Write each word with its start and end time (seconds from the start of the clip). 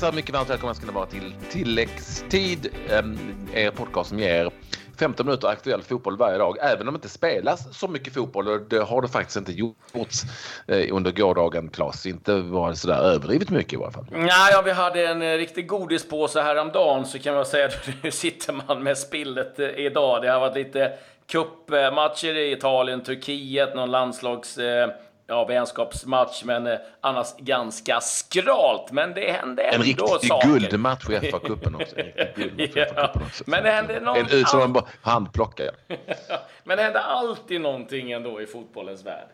Hej 0.00 0.10
så 0.10 0.16
mycket 0.16 0.34
varmt 0.34 0.50
välkomna 0.50 0.74
ska 0.74 0.86
ni 0.86 0.92
vara 0.92 1.06
till 1.06 1.34
Tilläggstid, 1.50 2.68
ehm, 2.90 3.18
er 3.54 3.70
podcast 3.70 4.08
som 4.08 4.18
ger 4.18 4.50
15 4.98 5.26
minuter 5.26 5.48
aktuell 5.48 5.82
fotboll 5.82 6.16
varje 6.16 6.38
dag, 6.38 6.56
även 6.60 6.88
om 6.88 6.94
det 6.94 6.98
inte 6.98 7.08
spelas 7.08 7.78
så 7.78 7.88
mycket 7.88 8.14
fotboll. 8.14 8.48
Och 8.48 8.60
det 8.60 8.78
har 8.78 9.02
det 9.02 9.08
faktiskt 9.08 9.36
inte 9.36 9.52
gjorts 9.52 10.22
eh, 10.66 10.96
under 10.96 11.12
gårdagen, 11.12 11.68
Klas 11.68 12.06
Inte 12.06 12.34
var 12.34 12.70
det 12.70 12.76
sådär 12.76 13.00
överdrivet 13.00 13.50
mycket 13.50 13.72
i 13.72 13.76
varje 13.76 13.92
fall. 13.92 14.06
Nej, 14.10 14.52
ja, 14.52 14.62
vi 14.64 14.72
hade 14.72 15.06
en 15.06 15.22
eh, 15.22 15.36
riktig 15.36 15.68
godispåse 15.68 16.42
häromdagen, 16.42 17.06
så 17.06 17.18
kan 17.18 17.34
man 17.34 17.46
säga 17.46 17.66
att 17.66 17.88
nu 18.02 18.10
sitter 18.10 18.52
man 18.52 18.82
med 18.82 18.98
spillet 18.98 19.58
eh, 19.58 19.68
idag. 19.68 20.22
Det 20.22 20.30
har 20.30 20.40
varit 20.40 20.56
lite 20.56 20.92
cupmatcher 21.26 22.36
i 22.36 22.52
Italien, 22.52 23.02
Turkiet, 23.02 23.74
någon 23.74 23.90
landslags 23.90 24.58
eh, 24.58 24.90
ja, 25.28 25.44
vänskapsmatch, 25.44 26.44
men 26.44 26.66
eh, 26.66 26.78
annars 27.00 27.34
ganska 27.38 28.00
skralt. 28.00 28.92
Men 28.92 29.14
det 29.14 29.32
hände 29.32 29.62
ändå 29.62 29.76
En 29.76 29.82
riktig 29.82 30.28
saker. 30.28 30.48
guldmatch 30.48 31.10
i 31.10 31.12
FA-cupen 31.30 31.74
också. 31.82 31.96
Ja, 32.96 33.12
också. 33.26 33.44
men 33.46 33.62
det 33.64 33.70
hände 33.70 34.00
någon 34.00 34.16
En 34.16 34.44
som 34.46 34.58
man 34.58 34.72
bara 34.72 34.84
handplockar. 35.02 35.70
Men 36.64 36.76
det 36.76 36.82
händer 36.82 37.00
alltid 37.00 37.60
någonting 37.60 38.12
ändå 38.12 38.42
i 38.42 38.46
fotbollens 38.46 39.04
värld. 39.06 39.28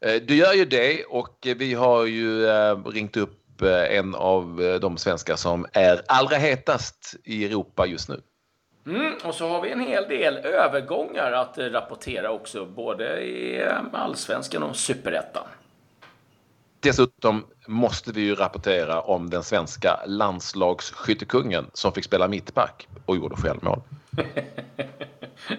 Eh, 0.00 0.14
Du 0.22 0.36
gör 0.36 0.52
ju 0.52 0.64
det 0.64 1.04
och 1.04 1.36
vi 1.56 1.74
har 1.74 2.04
ju 2.04 2.46
eh, 2.46 2.86
ringt 2.86 3.16
upp 3.16 3.62
en 3.90 4.14
av 4.14 4.78
de 4.80 4.98
svenskar 4.98 5.36
som 5.36 5.66
är 5.72 6.02
allra 6.08 6.36
hetast 6.36 7.14
i 7.24 7.44
Europa 7.44 7.86
just 7.86 8.08
nu. 8.08 8.20
Mm, 8.86 9.14
och 9.24 9.34
så 9.34 9.48
har 9.48 9.60
vi 9.60 9.70
en 9.70 9.80
hel 9.80 10.08
del 10.08 10.36
övergångar 10.36 11.32
att 11.32 11.58
eh, 11.58 11.64
rapportera 11.64 12.30
också, 12.30 12.66
både 12.66 13.20
i 13.20 13.62
eh, 13.62 13.72
allsvenskan 13.92 14.62
och 14.62 14.76
superettan. 14.76 15.44
Dessutom 16.80 17.46
måste 17.66 18.12
vi 18.12 18.20
ju 18.20 18.34
rapportera 18.34 19.00
om 19.00 19.30
den 19.30 19.42
svenska 19.42 20.00
landslagsskyttekungen 20.06 21.66
som 21.72 21.92
fick 21.92 22.04
spela 22.04 22.28
mittback 22.28 22.88
och 23.06 23.16
gjorde 23.16 23.36
självmål. 23.36 23.80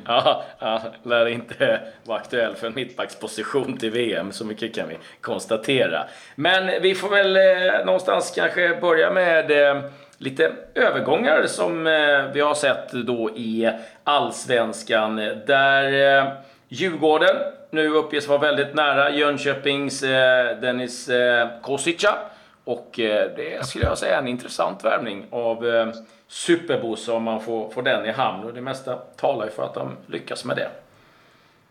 Ja, 0.05 0.43
ja, 0.59 0.81
lär 1.03 1.25
inte 1.25 1.81
vara 2.03 2.19
aktuell 2.19 2.55
för 2.55 2.67
en 2.67 2.75
mittbacksposition 2.75 3.77
till 3.77 3.91
VM, 3.91 4.31
så 4.31 4.45
mycket 4.45 4.75
kan 4.75 4.89
vi 4.89 4.97
konstatera. 5.21 6.03
Men 6.35 6.81
vi 6.81 6.95
får 6.95 7.09
väl 7.09 7.35
eh, 7.35 7.85
någonstans 7.85 8.33
kanske 8.35 8.77
börja 8.81 9.11
med 9.11 9.52
eh, 9.52 9.83
lite 10.17 10.51
övergångar 10.75 11.43
som 11.45 11.87
eh, 11.87 12.33
vi 12.33 12.39
har 12.39 12.53
sett 12.53 12.91
då 12.91 13.29
i 13.29 13.71
Allsvenskan. 14.03 15.15
Där 15.47 16.17
eh, 16.17 16.31
Djurgården 16.67 17.35
nu 17.69 17.89
uppges 17.89 18.27
vara 18.27 18.39
väldigt 18.39 18.75
nära 18.75 19.09
Jönköpings 19.09 20.03
eh, 20.03 20.59
Dennis 20.59 21.09
eh, 21.09 21.47
Kosica. 21.61 22.17
Och 22.63 22.89
det 23.35 23.65
skulle 23.65 23.85
jag 23.85 23.97
säga 23.97 24.15
är 24.15 24.21
en 24.21 24.27
intressant 24.27 24.85
värvning 24.85 25.25
av 25.29 25.67
eh, 25.67 25.87
Superbosse 26.27 27.11
om 27.11 27.23
man 27.23 27.41
får, 27.41 27.69
får 27.69 27.81
den 27.81 28.05
i 28.05 28.11
hamn. 28.11 28.43
Och 28.43 28.53
det 28.53 28.61
mesta 28.61 28.95
talar 28.95 29.45
ju 29.45 29.52
för 29.52 29.63
att 29.63 29.73
de 29.73 29.97
lyckas 30.07 30.45
med 30.45 30.55
det. 30.55 30.69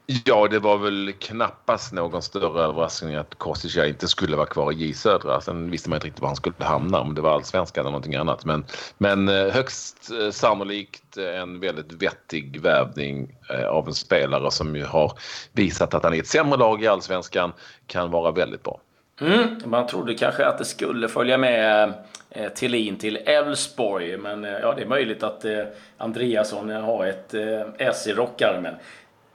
Ja, 0.06 0.48
det 0.50 0.58
var 0.58 0.78
väl 0.78 1.12
knappast 1.18 1.92
någon 1.92 2.22
större 2.22 2.62
överraskning 2.62 3.14
att 3.14 3.34
Kostica 3.34 3.86
inte 3.86 4.08
skulle 4.08 4.36
vara 4.36 4.46
kvar 4.46 4.72
i 4.72 4.74
J 4.74 4.94
Södra. 4.94 5.40
Sen 5.40 5.70
visste 5.70 5.90
man 5.90 5.96
inte 5.96 6.06
riktigt 6.06 6.22
var 6.22 6.28
han 6.28 6.36
skulle 6.36 6.54
hamna, 6.58 7.00
om 7.00 7.14
det 7.14 7.20
var 7.20 7.30
allsvenskan 7.30 7.82
eller 7.82 7.90
någonting 7.90 8.14
annat. 8.14 8.44
Men, 8.44 8.64
men 8.98 9.28
eh, 9.28 9.48
högst 9.48 10.10
eh, 10.10 10.30
sannolikt 10.30 11.16
eh, 11.16 11.40
en 11.40 11.60
väldigt 11.60 11.92
vettig 11.92 12.60
värvning 12.60 13.36
av 13.68 13.88
en 13.88 13.94
spelare 13.94 14.50
som 14.50 14.76
ju 14.76 14.84
har 14.84 15.12
visat 15.52 15.94
att 15.94 16.04
han 16.04 16.14
i 16.14 16.18
ett 16.18 16.26
sämre 16.26 16.58
lag 16.58 16.82
i 16.82 16.86
allsvenskan 16.86 17.52
kan 17.86 18.10
vara 18.10 18.30
väldigt 18.30 18.62
bra. 18.62 18.80
Mm, 19.20 19.60
man 19.64 19.86
trodde 19.86 20.14
kanske 20.14 20.46
att 20.46 20.58
det 20.58 20.64
skulle 20.64 21.08
följa 21.08 21.38
med 21.38 21.92
eh, 22.30 22.48
Thelin 22.48 22.98
till 22.98 23.16
Elfsborg, 23.16 24.16
men 24.16 24.44
eh, 24.44 24.50
ja, 24.50 24.74
det 24.74 24.82
är 24.82 24.86
möjligt 24.86 25.22
att 25.22 25.44
eh, 25.44 25.64
Andreasson 25.98 26.70
har 26.70 27.06
ett 27.06 27.34
eh, 27.34 27.60
S 27.78 28.06
i 28.06 28.12
rockarmen. 28.12 28.74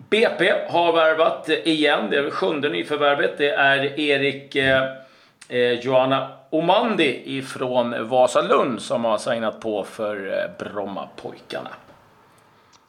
BP 0.10 0.54
har 0.70 0.94
värvat 0.94 1.50
igen, 1.50 2.10
det 2.10 2.18
är 2.18 2.30
sjunde 2.30 2.70
nyförvärvet. 2.70 3.38
Det 3.38 3.50
är 3.50 4.00
Erik 4.00 4.56
eh, 4.56 4.84
eh 5.50 5.72
Joanna 5.72 6.30
Omandi 6.50 7.22
ifrån 7.26 8.08
Vasalund 8.08 8.82
som 8.82 9.06
har 9.06 9.18
signat 9.18 9.60
på 9.60 9.84
för 9.84 10.28
eh, 10.28 10.66
Brommapojkarna. 10.66 11.70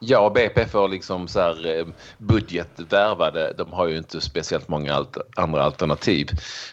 Ja, 0.05 0.29
BP 0.29 0.65
får 0.65 0.89
liksom 0.89 1.27
så 1.27 1.39
här 1.39 1.77
eh, 1.79 1.85
budgetvärvade. 2.17 3.53
De 3.57 3.73
har 3.73 3.87
ju 3.87 3.97
inte 3.97 4.21
speciellt 4.21 4.67
många 4.67 4.93
alt 4.93 5.17
andra 5.35 5.63
alternativ. 5.63 6.29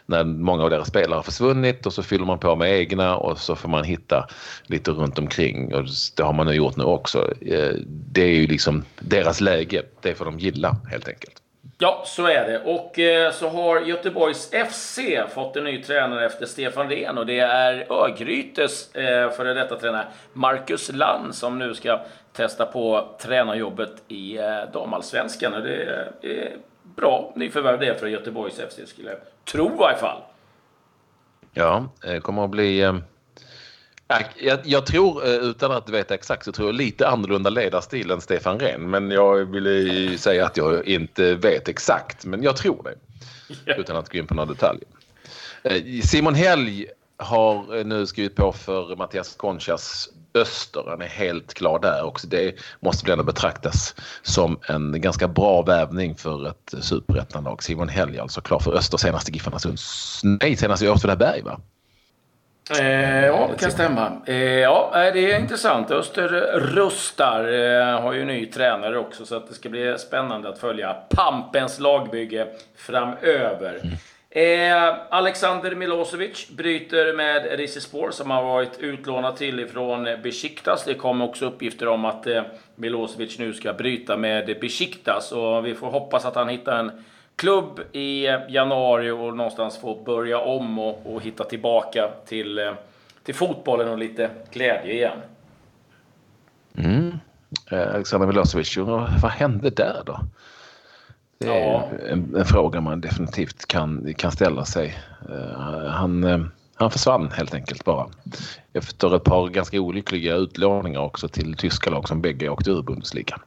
När 0.06 0.24
många 0.24 0.64
av 0.64 0.70
deras 0.70 0.88
spelare 0.88 1.16
har 1.16 1.22
försvunnit 1.22 1.86
och 1.86 1.92
så 1.92 2.02
fyller 2.02 2.24
man 2.24 2.38
på 2.38 2.56
med 2.56 2.78
egna 2.78 3.16
och 3.16 3.38
så 3.38 3.56
får 3.56 3.68
man 3.68 3.84
hitta 3.84 4.28
lite 4.66 4.90
runt 4.90 5.18
omkring. 5.18 5.74
Och 5.74 5.84
det 6.16 6.22
har 6.22 6.32
man 6.32 6.46
nu 6.46 6.52
gjort 6.52 6.76
nu 6.76 6.84
också. 6.84 7.32
Eh, 7.40 7.74
det 7.86 8.22
är 8.22 8.34
ju 8.34 8.46
liksom 8.46 8.84
deras 9.00 9.40
läge. 9.40 9.82
Det 10.00 10.14
får 10.14 10.24
de 10.24 10.38
gilla 10.38 10.76
helt 10.90 11.08
enkelt. 11.08 11.36
Ja, 11.78 12.02
så 12.06 12.26
är 12.26 12.46
det. 12.50 12.58
Och 12.64 12.98
eh, 12.98 13.32
så 13.32 13.48
har 13.48 13.80
Göteborgs 13.80 14.50
FC 14.70 14.98
fått 15.34 15.56
en 15.56 15.64
ny 15.64 15.82
tränare 15.82 16.26
efter 16.26 16.46
Stefan 16.46 16.88
Rehn 16.88 17.18
och 17.18 17.26
det 17.26 17.38
är 17.38 17.92
Örgrytes 17.92 18.92
före 19.36 19.54
detta 19.54 19.76
tränare 19.76 20.06
Marcus 20.32 20.92
Lann 20.92 21.32
som 21.32 21.58
nu 21.58 21.74
ska 21.74 22.00
testa 22.32 22.66
på 22.66 23.08
tränarjobbet 23.22 24.02
i 24.08 24.38
eh, 24.38 24.72
damallsvenskan. 24.72 25.52
Det 25.52 25.82
är 25.82 26.12
är 26.22 26.56
bra 26.96 27.32
nyförvärv 27.36 27.80
det 27.80 28.00
för 28.00 28.06
Göteborgs 28.06 28.54
FC 28.54 28.90
skulle 28.90 29.08
jag 29.10 29.18
tro 29.52 29.66
i 29.74 29.78
varje 29.78 29.98
fall. 29.98 30.22
Ja, 31.52 31.88
det 32.02 32.20
kommer 32.20 32.44
att 32.44 32.50
bli... 32.50 32.80
eh, 32.80 32.94
Jag, 34.36 34.58
jag 34.64 34.86
tror, 34.86 35.26
eh, 35.26 35.34
utan 35.34 35.72
att 35.72 35.88
veta 35.88 36.14
exakt, 36.14 36.44
så 36.44 36.52
tror 36.52 36.68
jag 36.68 36.74
lite 36.74 37.08
annorlunda 37.08 37.50
ledarstil 37.50 38.10
än 38.10 38.20
Stefan 38.20 38.58
Rehn. 38.58 38.90
Men 38.90 39.10
jag 39.10 39.36
vill 39.36 39.66
ju 39.66 40.18
säga 40.18 40.46
att 40.46 40.56
jag 40.56 40.86
inte 40.86 41.34
vet 41.34 41.68
exakt, 41.68 42.24
men 42.24 42.42
jag 42.42 42.56
tror 42.56 42.82
det. 42.82 42.94
Utan 43.76 43.96
att 43.96 44.12
gå 44.12 44.18
in 44.18 44.26
på 44.26 44.34
några 44.34 44.52
detaljer. 44.52 44.84
Eh, 45.62 46.00
Simon 46.02 46.34
Helg 46.34 46.86
har 47.16 47.76
eh, 47.78 47.84
nu 47.84 48.06
skrivit 48.06 48.36
på 48.36 48.52
för 48.52 48.96
Mattias 48.96 49.34
Conchas 49.36 50.08
Öster. 50.34 50.84
Han 50.88 51.02
är 51.02 51.06
helt 51.06 51.54
klar 51.54 51.78
där 51.78 52.04
också. 52.04 52.26
Det 52.26 52.54
måste 52.80 53.04
väl 53.04 53.12
ändå 53.12 53.24
betraktas 53.24 53.94
som 54.22 54.60
en 54.68 55.00
ganska 55.00 55.28
bra 55.28 55.62
värvning 55.62 56.14
för 56.14 56.48
ett 56.48 56.74
superettanlag. 56.80 57.62
Simon 57.62 57.88
Helg 57.88 58.18
alltså 58.18 58.40
klar 58.40 58.58
för 58.58 58.74
Öster 58.74 58.98
senast 58.98 59.28
i 59.28 59.32
Giffarna. 59.32 59.58
Nej, 60.22 60.56
senast 60.56 60.82
i 60.82 60.88
Åtvidaberg 60.88 61.42
va? 61.42 61.60
Eh, 62.78 63.26
ja, 63.26 63.48
det 63.52 63.58
kan 63.58 63.70
stämma. 63.70 64.12
Eh, 64.26 64.36
ja, 64.36 64.90
det 64.94 65.32
är 65.32 65.40
intressant. 65.40 65.90
Öster 65.90 66.28
rustar. 66.60 67.44
Eh, 67.52 68.00
har 68.00 68.12
ju 68.12 68.24
ny 68.24 68.46
tränare 68.46 68.98
också, 68.98 69.26
så 69.26 69.36
att 69.36 69.48
det 69.48 69.54
ska 69.54 69.68
bli 69.68 69.98
spännande 69.98 70.48
att 70.48 70.58
följa 70.58 70.92
Pampens 70.92 71.80
lagbygge 71.80 72.46
framöver. 72.76 73.80
Eh, 74.32 74.94
Alexander 75.08 75.74
Milosevic 75.74 76.48
bryter 76.50 77.16
med 77.16 77.58
Rizespor 77.58 78.10
som 78.10 78.30
har 78.30 78.42
varit 78.42 78.78
utlånad 78.78 79.36
till 79.36 79.60
ifrån 79.60 80.08
Besiktas. 80.22 80.84
Det 80.84 80.94
kom 80.94 81.22
också 81.22 81.46
uppgifter 81.46 81.88
om 81.88 82.04
att 82.04 82.26
eh, 82.26 82.42
Milosevic 82.76 83.38
nu 83.38 83.52
ska 83.52 83.72
bryta 83.72 84.16
med 84.16 84.60
Besiktas 84.60 85.32
och 85.32 85.66
vi 85.66 85.74
får 85.74 85.90
hoppas 85.90 86.24
att 86.24 86.34
han 86.34 86.48
hittar 86.48 86.78
en 86.78 86.90
klubb 87.36 87.80
i 87.92 88.26
eh, 88.26 88.40
januari 88.48 89.10
och 89.10 89.36
någonstans 89.36 89.78
får 89.78 90.04
börja 90.04 90.38
om 90.38 90.78
och, 90.78 91.14
och 91.14 91.22
hitta 91.22 91.44
tillbaka 91.44 92.10
till, 92.26 92.58
eh, 92.58 92.72
till 93.22 93.34
fotbollen 93.34 93.88
och 93.88 93.98
lite 93.98 94.30
glädje 94.52 94.92
igen. 94.92 95.18
Mm. 96.76 97.18
Eh, 97.70 97.94
Alexander 97.94 98.26
Milosevic, 98.26 98.76
vad 99.22 99.30
hände 99.30 99.70
där 99.70 100.02
då? 100.06 100.20
Det 101.40 101.46
är 101.48 101.60
Ja. 101.72 101.88
en, 102.08 102.36
en 102.36 102.44
fråga 102.44 102.80
man 102.80 103.00
definitivt 103.00 103.66
kan, 103.66 104.14
kan 104.18 104.32
ställa 104.32 104.64
sig. 104.64 104.98
Eh, 105.28 105.90
han, 105.90 106.24
eh, 106.24 106.40
han 106.74 106.90
försvann 106.90 107.30
helt 107.30 107.54
enkelt 107.54 107.84
bara. 107.84 108.06
Efter 108.72 109.16
ett 109.16 109.24
par 109.24 109.48
ganska 109.48 109.80
olyckliga 109.80 110.34
utlåningar 110.34 111.00
också 111.00 111.28
till 111.28 111.54
tyska 111.54 111.90
lag 111.90 112.08
som 112.08 112.20
bägge 112.22 112.48
åkte 112.48 112.70
ur 112.70 112.82
Bundesliga. 112.82 113.40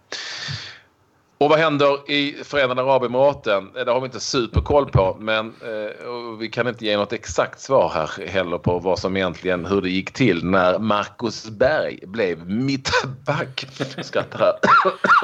Och 1.38 1.50
vad 1.50 1.60
händer 1.60 2.12
i 2.12 2.44
Förenade 2.44 2.82
Arabemiraten? 2.82 3.70
Det 3.74 3.92
har 3.92 4.00
vi 4.00 4.06
inte 4.06 4.20
superkoll 4.20 4.90
på 4.90 5.18
men 5.20 5.48
eh, 5.48 6.38
vi 6.40 6.50
kan 6.50 6.68
inte 6.68 6.86
ge 6.86 6.98
något 6.98 7.14
exakt 7.14 7.60
svar 7.62 7.92
här 7.94 8.28
heller 8.28 8.58
på 8.58 8.80
vad 8.80 9.00
som 9.00 9.18
egentligen 9.18 9.66
hur 9.66 9.82
det 9.82 9.90
gick 9.90 10.14
till 10.14 10.46
när 10.46 10.80
Marcus 10.80 11.50
Berg 11.50 12.00
blev 12.08 12.50
mittback. 12.50 13.66
Skrattar 14.02 14.40
här 14.40 14.54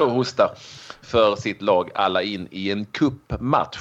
och 0.06 0.12
hostar 0.12 0.50
för 1.02 1.36
sitt 1.36 1.62
lag 1.62 1.90
alla 1.94 2.22
in 2.22 2.48
i 2.50 2.70
en 2.70 2.84
cupmatch. 2.84 3.78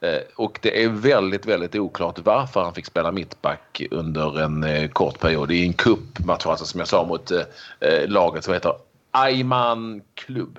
Eh, 0.00 0.20
och 0.36 0.58
det 0.62 0.84
är 0.84 0.88
väldigt, 0.88 1.46
väldigt 1.46 1.74
oklart 1.74 2.18
varför 2.18 2.62
han 2.62 2.74
fick 2.74 2.86
spela 2.86 3.12
mittback 3.12 3.82
under 3.90 4.40
en 4.40 4.64
eh, 4.64 4.88
kort 4.88 5.20
period 5.20 5.52
i 5.52 5.66
en 5.66 5.72
cupmatch, 5.72 6.46
alltså 6.46 6.64
som 6.64 6.78
jag 6.80 6.88
sa 6.88 7.04
mot 7.04 7.30
eh, 7.30 8.08
laget 8.08 8.44
som 8.44 8.54
heter 8.54 8.72
Ayman 9.10 10.02
Klubb. 10.14 10.58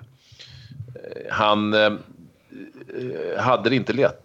Eh, 1.04 1.34
Han 1.34 1.74
eh, 1.74 1.80
eh, 1.82 3.42
hade 3.42 3.70
det 3.70 3.76
inte 3.76 3.94
lätt 3.94 4.20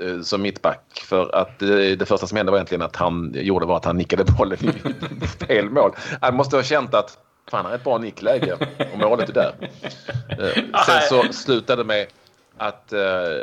eh, 0.00 0.20
som 0.20 0.42
mittback. 0.42 1.02
För 1.04 1.34
att 1.34 1.58
det, 1.58 1.96
det 1.96 2.06
första 2.06 2.26
som 2.26 2.36
hände 2.36 2.52
var 2.52 2.58
egentligen 2.58 2.82
att 2.82 2.96
han 2.96 3.32
gjorde 3.34 3.66
var 3.66 3.76
att 3.76 3.84
han 3.84 3.96
nickade 3.96 4.24
bollen 4.24 4.58
i 4.64 5.26
fel 5.46 5.70
mål. 5.70 5.92
Han 6.20 6.36
måste 6.36 6.56
ha 6.56 6.62
känt 6.62 6.94
att 6.94 7.18
fan, 7.50 7.64
han 7.64 7.72
är 7.72 7.76
ett 7.76 7.84
bra 7.84 7.98
nickläge 7.98 8.52
och 8.92 8.98
målet 8.98 9.28
är 9.28 9.32
där. 9.32 9.54
Eh, 10.28 10.84
sen 10.86 11.00
så 11.08 11.32
slutade 11.32 11.82
det 11.82 11.86
med 11.86 12.06
att, 12.56 12.92
eh, 12.92 13.00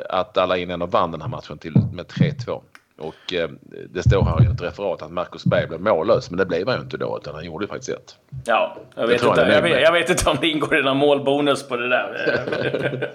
att 0.09 0.37
alla 0.37 0.57
in 0.57 0.81
och 0.81 0.91
vann 0.91 1.11
den 1.11 1.21
här 1.21 1.29
matchen 1.29 1.57
till 1.57 1.73
med 1.93 2.05
3-2. 2.07 2.61
Och 2.99 3.33
eh, 3.33 3.49
det 3.89 4.03
står 4.03 4.23
här 4.23 4.43
i 4.43 4.53
ett 4.53 4.61
referat 4.61 5.01
att 5.01 5.11
Marcus 5.11 5.45
Berg 5.45 5.67
blev 5.67 5.81
mållös, 5.81 6.29
men 6.31 6.37
det 6.37 6.45
blev 6.45 6.67
han 6.67 6.77
ju 6.77 6.83
inte 6.83 6.97
då, 6.97 7.19
utan 7.21 7.35
han 7.35 7.45
gjorde 7.45 7.67
faktiskt 7.67 7.89
ett. 7.89 8.15
Ja, 8.45 8.77
jag 8.95 9.07
vet, 9.07 9.23
inte, 9.23 9.41
jag, 9.41 9.61
vet, 9.61 9.81
jag 9.81 9.91
vet, 9.91 10.09
inte 10.09 10.29
om 10.29 10.37
det 10.41 10.47
ingår 10.47 10.79
i 10.79 10.83
någon 10.83 10.97
målbonus 10.97 11.67
på 11.67 11.75
det 11.75 11.89
där. 11.89 13.09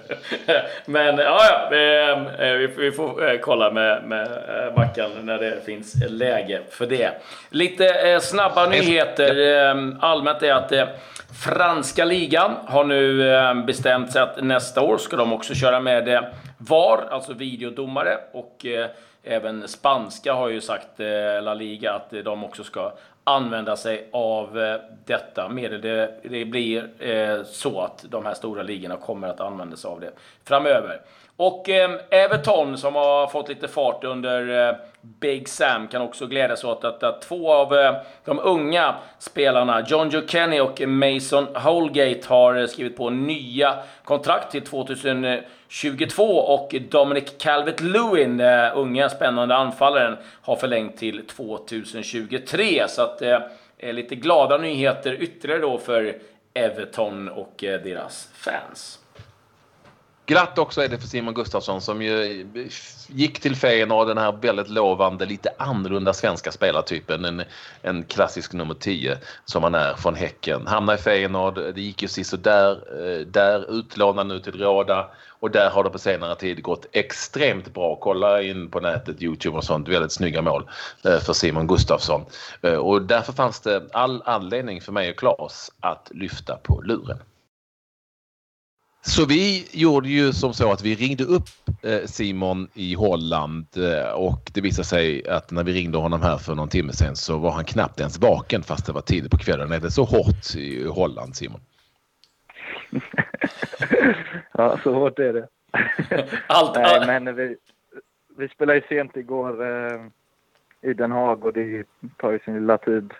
men 0.85 1.17
ja, 1.17 1.39
ja 1.49 1.67
vi, 1.71 2.09
eh, 2.39 2.69
vi, 2.77 2.91
får 2.91 3.31
eh, 3.31 3.39
kolla 3.39 3.71
med, 3.71 4.03
med 4.03 4.27
eh, 4.27 4.77
Mackan 4.77 5.11
när 5.21 5.37
det 5.37 5.65
finns 5.65 5.95
läge 6.09 6.61
för 6.69 6.85
det. 6.85 7.11
Lite 7.49 8.19
snabba 8.21 8.69
nyheter 8.69 9.35
allmänt 9.99 10.43
är 10.43 10.53
att 10.53 10.73
franska 11.43 12.05
ligan 12.05 12.51
har 12.65 12.83
nu 12.83 13.23
bestämt 13.67 14.11
sig 14.11 14.21
att 14.21 14.43
nästa 14.43 14.81
år 14.81 14.97
ska 14.97 15.17
de 15.17 15.33
också 15.33 15.53
köra 15.53 15.79
med 15.79 16.25
VAR, 16.57 17.07
alltså 17.11 17.33
videodomare. 17.33 18.17
Och 18.33 18.65
Även 19.27 19.67
spanska 19.67 20.33
har 20.33 20.49
ju 20.49 20.61
sagt, 20.61 20.99
eh, 20.99 21.41
La 21.41 21.53
Liga, 21.53 21.93
att 21.93 22.11
de 22.25 22.43
också 22.43 22.63
ska 22.63 22.91
använda 23.23 23.75
sig 23.75 24.09
av 24.11 24.59
eh, 24.59 24.79
detta 25.05 25.49
medel. 25.49 25.81
Det, 25.81 26.19
det 26.23 26.45
blir 26.45 26.89
eh, 26.99 27.43
så 27.43 27.81
att 27.81 28.05
de 28.09 28.25
här 28.25 28.33
stora 28.33 28.63
ligorna 28.63 28.97
kommer 28.97 29.27
att 29.27 29.39
använda 29.39 29.77
sig 29.77 29.89
av 29.89 29.99
det 29.99 30.11
framöver. 30.43 31.01
Och 31.35 31.69
eh, 31.69 31.99
Everton 32.09 32.77
som 32.77 32.95
har 32.95 33.27
fått 33.27 33.49
lite 33.49 33.67
fart 33.67 34.03
under 34.03 34.69
eh, 34.69 34.75
Big 35.19 35.49
Sam 35.49 35.87
kan 35.87 36.01
också 36.01 36.27
glädjas 36.27 36.63
åt 36.63 36.83
att, 36.83 37.03
att 37.03 37.21
två 37.21 37.53
av 37.53 37.75
eh, 37.75 37.95
de 38.25 38.39
unga 38.39 38.95
spelarna, 39.19 39.85
John 39.87 40.09
Joe 40.09 40.27
Kenny 40.27 40.59
och 40.59 40.81
Mason 40.87 41.47
Holgate, 41.55 42.21
har 42.27 42.55
eh, 42.55 42.67
skrivit 42.67 42.97
på 42.97 43.09
nya 43.09 43.75
kontrakt 44.03 44.51
till 44.51 44.61
2022 44.61 46.23
och 46.23 46.75
Dominic 46.89 47.37
Calvert-Lewin, 47.39 48.67
eh, 48.67 48.77
unga 48.77 49.09
spännande 49.09 49.55
anfallaren, 49.55 50.17
har 50.41 50.55
förlängt 50.55 50.97
till 50.97 51.27
2023. 51.27 52.83
Så 52.87 53.01
att 53.01 53.21
eh, 53.21 53.39
eh, 53.77 53.93
lite 53.93 54.15
glada 54.15 54.57
nyheter 54.57 55.13
ytterligare 55.13 55.61
då 55.61 55.77
för 55.77 56.15
Everton 56.53 57.29
och 57.29 57.63
eh, 57.63 57.81
deras 57.81 58.29
fans. 58.33 58.99
Glatt 60.27 60.57
också 60.57 60.81
är 60.81 60.87
det 60.87 60.99
för 60.99 61.07
Simon 61.07 61.33
Gustafsson 61.33 61.81
som 61.81 62.01
ju 62.01 62.45
gick 63.07 63.39
till 63.39 63.55
Feyenoord, 63.55 64.07
den 64.07 64.17
här 64.17 64.31
väldigt 64.31 64.69
lovande, 64.69 65.25
lite 65.25 65.49
annorlunda 65.57 66.13
svenska 66.13 66.51
spelartypen. 66.51 67.25
En, 67.25 67.43
en 67.81 68.03
klassisk 68.03 68.53
nummer 68.53 68.73
10 68.73 69.17
som 69.45 69.63
han 69.63 69.75
är 69.75 69.93
från 69.93 70.15
Häcken. 70.15 70.67
Hamnade 70.67 70.99
i 70.99 71.01
Feyenoord, 71.01 71.55
det 71.55 71.81
gick 71.81 72.01
ju 72.01 72.07
sisådär. 72.07 72.71
Eh, 72.71 73.27
där 73.27 73.79
utlånad 73.79 74.27
nu 74.27 74.39
till 74.39 74.59
Råda 74.59 75.09
och 75.39 75.51
där 75.51 75.69
har 75.69 75.83
det 75.83 75.89
på 75.89 75.99
senare 75.99 76.35
tid 76.35 76.63
gått 76.63 76.85
extremt 76.91 77.73
bra. 77.73 77.95
Kolla 77.95 78.41
in 78.41 78.71
på 78.71 78.79
nätet, 78.79 79.21
Youtube 79.21 79.57
och 79.57 79.63
sånt. 79.63 79.87
Väldigt 79.87 80.11
snygga 80.11 80.41
mål 80.41 80.69
eh, 81.05 81.19
för 81.19 81.33
Simon 81.33 81.67
Gustafsson. 81.67 82.25
Eh, 82.61 82.75
och 82.75 83.01
därför 83.01 83.33
fanns 83.33 83.59
det 83.59 83.83
all 83.93 84.21
anledning 84.25 84.81
för 84.81 84.91
mig 84.91 85.09
och 85.09 85.17
Claes 85.17 85.71
att 85.79 86.11
lyfta 86.13 86.57
på 86.57 86.81
luren. 86.81 87.17
Så 89.07 89.25
vi 89.25 89.67
gjorde 89.71 90.09
ju 90.09 90.31
som 90.31 90.53
så 90.53 90.71
att 90.71 90.81
vi 90.81 90.95
ringde 90.95 91.23
upp 91.23 91.49
eh, 91.83 92.05
Simon 92.05 92.67
i 92.73 92.93
Holland 92.93 93.65
eh, 93.77 94.11
och 94.13 94.51
det 94.53 94.61
visade 94.61 94.87
sig 94.87 95.27
att 95.29 95.51
när 95.51 95.63
vi 95.63 95.71
ringde 95.71 95.97
honom 95.97 96.21
här 96.21 96.37
för 96.37 96.55
någon 96.55 96.69
timme 96.69 96.93
sedan 96.93 97.15
så 97.15 97.37
var 97.37 97.51
han 97.51 97.63
knappt 97.63 97.99
ens 97.99 98.19
vaken 98.19 98.63
fast 98.63 98.85
det 98.85 98.91
var 98.91 99.01
tidigt 99.01 99.31
på 99.31 99.37
kvällen. 99.37 99.71
Är 99.71 99.79
det 99.79 99.91
så 99.91 100.03
hårt 100.03 100.55
i 100.55 100.87
Holland 100.87 101.35
Simon? 101.35 101.61
ja, 104.51 104.79
så 104.83 104.93
hårt 104.93 105.19
är 105.19 105.33
det. 105.33 105.47
Allt, 106.47 106.75
Nej, 106.75 107.07
men 107.07 107.35
vi, 107.35 107.55
vi 108.37 108.47
spelade 108.47 108.79
ju 108.79 108.85
sent 108.87 109.17
igår 109.17 109.65
eh, 109.65 110.01
i 110.81 110.93
Den 110.93 111.11
Haag 111.11 111.45
och 111.45 111.53
det 111.53 111.83
tar 112.17 112.31
ju 112.31 112.39
sin 112.39 112.53
lilla 112.53 112.77
tid. 112.77 113.13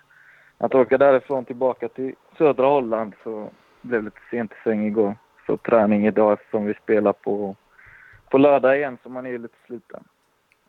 Att 0.57 0.75
åka 0.75 0.97
därifrån 0.97 1.45
tillbaka 1.45 1.87
till 1.87 2.13
södra 2.37 2.67
Holland 2.67 3.13
så 3.23 3.49
blev 3.81 4.01
det 4.01 4.05
lite 4.05 4.19
sent 4.31 4.51
i 4.51 4.55
säng 4.63 4.87
igår 4.87 5.15
så 5.45 5.57
träning 5.57 6.07
idag 6.07 6.33
eftersom 6.33 6.65
vi 6.65 6.73
spelar 6.73 7.13
på, 7.13 7.55
på 8.29 8.37
lördag 8.37 8.77
igen 8.77 8.97
så 9.03 9.09
man 9.09 9.25
är 9.25 9.37
lite 9.37 9.57
sliten. 9.65 10.03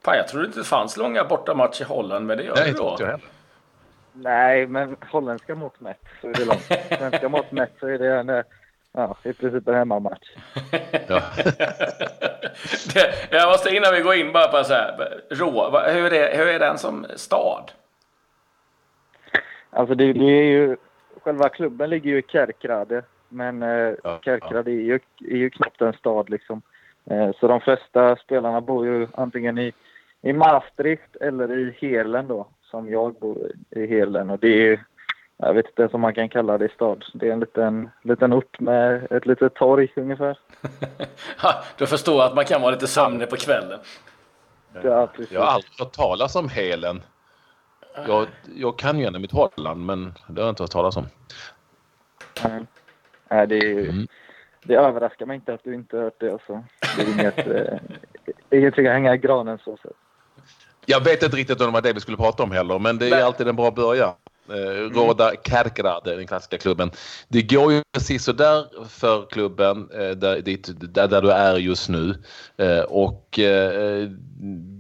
Fan, 0.04 0.16
jag 0.16 0.28
trodde 0.28 0.46
inte 0.46 0.58
det 0.58 0.64
fanns 0.64 0.96
långa 0.96 1.24
bortamatcher 1.24 1.82
i 1.82 1.84
Holland, 1.84 2.26
men 2.26 2.36
det 2.36 2.44
gör 2.44 2.54
det 2.54 2.72
då. 2.72 2.96
Jag 2.98 3.20
Nej, 4.12 4.66
men 4.66 4.96
holländska 5.10 5.54
mått 5.54 5.80
mätt 5.80 6.00
så 6.20 6.28
är 6.28 6.32
det 6.32 6.44
långt. 6.44 6.62
Svenska 6.98 7.28
mått 7.28 7.52
mätt 7.52 7.72
så 7.80 7.88
är 7.88 7.98
det 7.98 8.14
en, 8.14 8.44
ja, 8.92 9.16
i 9.22 9.32
princip 9.32 9.68
en 9.68 9.74
hemmamatch. 9.74 10.36
Ja. 11.08 11.22
jag 13.30 13.48
måste 13.48 13.76
innan 13.76 13.94
vi 13.94 14.00
går 14.00 14.14
in 14.14 14.32
bara 14.32 14.48
på 14.48 14.64
så 14.64 14.74
här, 14.74 15.20
Rå, 15.30 15.80
hur 15.88 16.12
är, 16.12 16.38
hur 16.38 16.48
är 16.48 16.58
den 16.58 16.78
som 16.78 17.06
stad? 17.16 17.72
Alltså 19.70 19.94
det, 19.94 20.12
det 20.12 20.24
är 20.24 20.44
ju, 20.44 20.76
själva 21.22 21.48
klubben 21.48 21.90
ligger 21.90 22.10
ju 22.10 22.18
i 22.18 22.22
Kerkrade 22.22 23.02
men 23.28 23.62
eh, 23.62 23.94
ja, 24.04 24.20
Kerkrade 24.24 24.70
ja. 24.70 24.78
är, 24.78 24.82
ju, 24.82 25.00
är 25.20 25.36
ju 25.36 25.50
knappt 25.50 25.80
en 25.80 25.92
stad 25.92 26.30
liksom. 26.30 26.62
Eh, 27.10 27.30
så 27.40 27.48
de 27.48 27.60
flesta 27.60 28.16
spelarna 28.16 28.60
bor 28.60 28.86
ju 28.86 29.08
antingen 29.14 29.58
i, 29.58 29.72
i 30.22 30.32
Maastricht 30.32 31.16
eller 31.20 31.58
i 31.58 31.76
Helen 31.80 32.28
då, 32.28 32.46
som 32.62 32.90
jag 32.90 33.14
bor 33.14 33.50
i, 33.70 33.80
i 33.80 33.86
Helen. 33.86 34.30
Och 34.30 34.38
det 34.38 34.68
är 34.68 34.84
jag 35.38 35.54
vet 35.54 35.66
inte 35.66 35.82
ens 35.82 35.94
om 35.94 36.00
man 36.00 36.14
kan 36.14 36.28
kalla 36.28 36.58
det 36.58 36.72
stad. 36.72 37.04
Det 37.14 37.28
är 37.28 37.32
en 37.32 37.40
liten, 37.40 37.90
liten 38.02 38.32
ort 38.32 38.60
med 38.60 39.12
ett 39.12 39.26
litet 39.26 39.54
torg 39.54 39.92
ungefär. 39.96 40.38
du 41.78 41.86
förstår 41.86 42.22
att 42.22 42.34
man 42.34 42.44
kan 42.44 42.62
vara 42.62 42.70
lite 42.70 42.86
sömnig 42.86 43.30
på 43.30 43.36
kvällen. 43.36 43.80
Ja, 44.82 45.08
jag 45.30 45.40
har 45.40 45.46
aldrig 45.46 45.72
hört 45.78 45.92
talas 45.92 46.36
om 46.36 46.48
Helen. 46.48 47.02
Jag, 48.06 48.26
jag 48.54 48.78
kan 48.78 48.98
ju 48.98 49.04
gärna 49.04 49.18
mitt 49.18 49.32
Holland 49.32 49.86
men 49.86 50.14
det 50.28 50.40
har 50.40 50.46
jag 50.46 50.52
inte 50.52 50.62
hört 50.62 50.70
talas 50.70 50.96
om. 50.96 51.06
Mm. 52.44 52.66
Nej, 53.30 53.46
det, 53.46 53.56
är, 53.56 53.78
mm. 53.78 54.06
det 54.64 54.74
överraskar 54.74 55.26
mig 55.26 55.34
inte 55.34 55.54
att 55.54 55.64
du 55.64 55.74
inte 55.74 55.96
hört 55.96 56.20
det. 56.20 56.32
Alltså. 56.32 56.64
Det 56.96 57.02
är 57.02 57.12
inget, 57.12 57.46
eh, 57.46 57.78
ingenting 58.50 58.86
att 58.86 58.92
hänga 58.92 59.14
i 59.14 59.18
granen 59.18 59.58
så 59.58 59.76
sett. 59.76 59.92
Jag 60.86 61.04
vet 61.04 61.22
inte 61.22 61.36
riktigt 61.36 61.60
om 61.60 61.66
det 61.66 61.72
var 61.72 61.82
det 61.82 61.92
vi 61.92 62.00
skulle 62.00 62.16
prata 62.16 62.42
om 62.42 62.50
heller, 62.50 62.78
men 62.78 62.98
det 62.98 63.08
är 63.08 63.24
alltid 63.24 63.48
en 63.48 63.56
bra 63.56 63.70
början. 63.70 64.14
Eh, 64.48 64.90
Roda 64.94 65.32
Kärkrad, 65.44 66.04
den 66.04 66.26
klassiska 66.26 66.58
klubben. 66.58 66.90
Det 67.28 67.42
går 67.42 67.72
ju 67.72 67.82
precis 67.92 68.24
så 68.24 68.32
där 68.32 68.88
för 68.88 69.26
klubben 69.30 69.88
eh, 69.92 70.10
där, 70.10 70.40
dit, 70.40 70.70
där, 70.94 71.08
där, 71.08 71.22
du 71.22 71.30
är 71.30 71.56
just 71.56 71.88
nu. 71.88 72.14
Eh, 72.56 72.80
och 72.80 73.38
eh, 73.38 74.08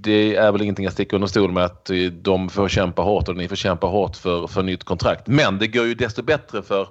det 0.00 0.36
är 0.36 0.52
väl 0.52 0.62
ingenting 0.62 0.86
att 0.86 0.92
sticka 0.92 1.16
under 1.16 1.28
stol 1.28 1.52
med 1.52 1.64
att 1.64 1.90
de 2.12 2.48
får 2.48 2.68
kämpa 2.68 3.02
hårt 3.02 3.28
och 3.28 3.36
ni 3.36 3.48
får 3.48 3.56
kämpa 3.56 3.86
hårt 3.86 4.16
för, 4.16 4.46
för 4.46 4.62
nytt 4.62 4.84
kontrakt. 4.84 5.26
Men 5.26 5.58
det 5.58 5.66
går 5.66 5.86
ju 5.86 5.94
desto 5.94 6.22
bättre 6.22 6.62
för 6.62 6.88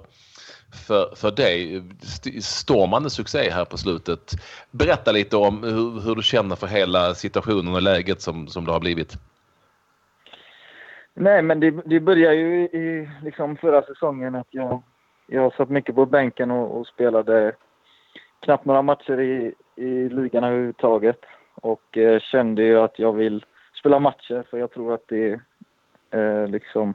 för, 0.86 1.14
för 1.16 1.30
dig. 1.30 1.82
Stormande 2.42 3.10
succé 3.10 3.50
här 3.50 3.64
på 3.64 3.76
slutet. 3.76 4.30
Berätta 4.70 5.12
lite 5.12 5.36
om 5.36 5.62
hur, 5.62 6.00
hur, 6.00 6.14
du 6.14 6.22
känner 6.22 6.56
för 6.56 6.66
hela 6.66 7.14
situationen 7.14 7.74
och 7.74 7.82
läget 7.82 8.20
som, 8.20 8.46
som 8.46 8.64
det 8.64 8.72
har 8.72 8.80
blivit. 8.80 9.12
Nej, 11.14 11.42
men 11.42 11.60
det, 11.60 11.70
det 11.70 12.00
började 12.00 12.36
ju 12.36 12.62
i 12.64 13.08
liksom 13.22 13.56
förra 13.56 13.82
säsongen 13.82 14.34
att 14.34 14.48
jag, 14.50 14.82
jag 15.26 15.54
satt 15.54 15.70
mycket 15.70 15.94
på 15.94 16.06
bänken 16.06 16.50
och, 16.50 16.80
och 16.80 16.86
spelade 16.86 17.52
knappt 18.40 18.64
några 18.64 18.82
matcher 18.82 19.20
i, 19.20 19.54
i 19.76 20.08
ligan 20.08 20.44
överhuvudtaget. 20.44 21.20
Och 21.54 21.98
eh, 21.98 22.20
kände 22.20 22.62
ju 22.62 22.78
att 22.78 22.98
jag 22.98 23.12
vill 23.12 23.44
spela 23.78 23.98
matcher 23.98 24.44
för 24.50 24.58
jag 24.58 24.70
tror 24.70 24.94
att 24.94 25.08
det 25.08 25.40
eh, 26.10 26.46
liksom 26.48 26.94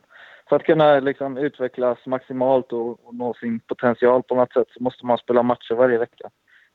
för 0.52 0.56
att 0.56 0.64
kunna 0.64 1.00
liksom 1.00 1.38
utvecklas 1.38 2.06
maximalt 2.06 2.74
och, 2.74 3.08
och, 3.08 3.16
nå 3.16 3.34
sin 3.34 3.60
potential 3.60 4.24
på 4.24 4.36
något 4.36 4.54
sätt 4.54 4.68
så 4.70 4.84
måste 4.84 5.06
man 5.06 5.18
spela 5.18 5.44
matcher 5.44 5.76
varje 5.76 5.98
vecka. 5.98 6.30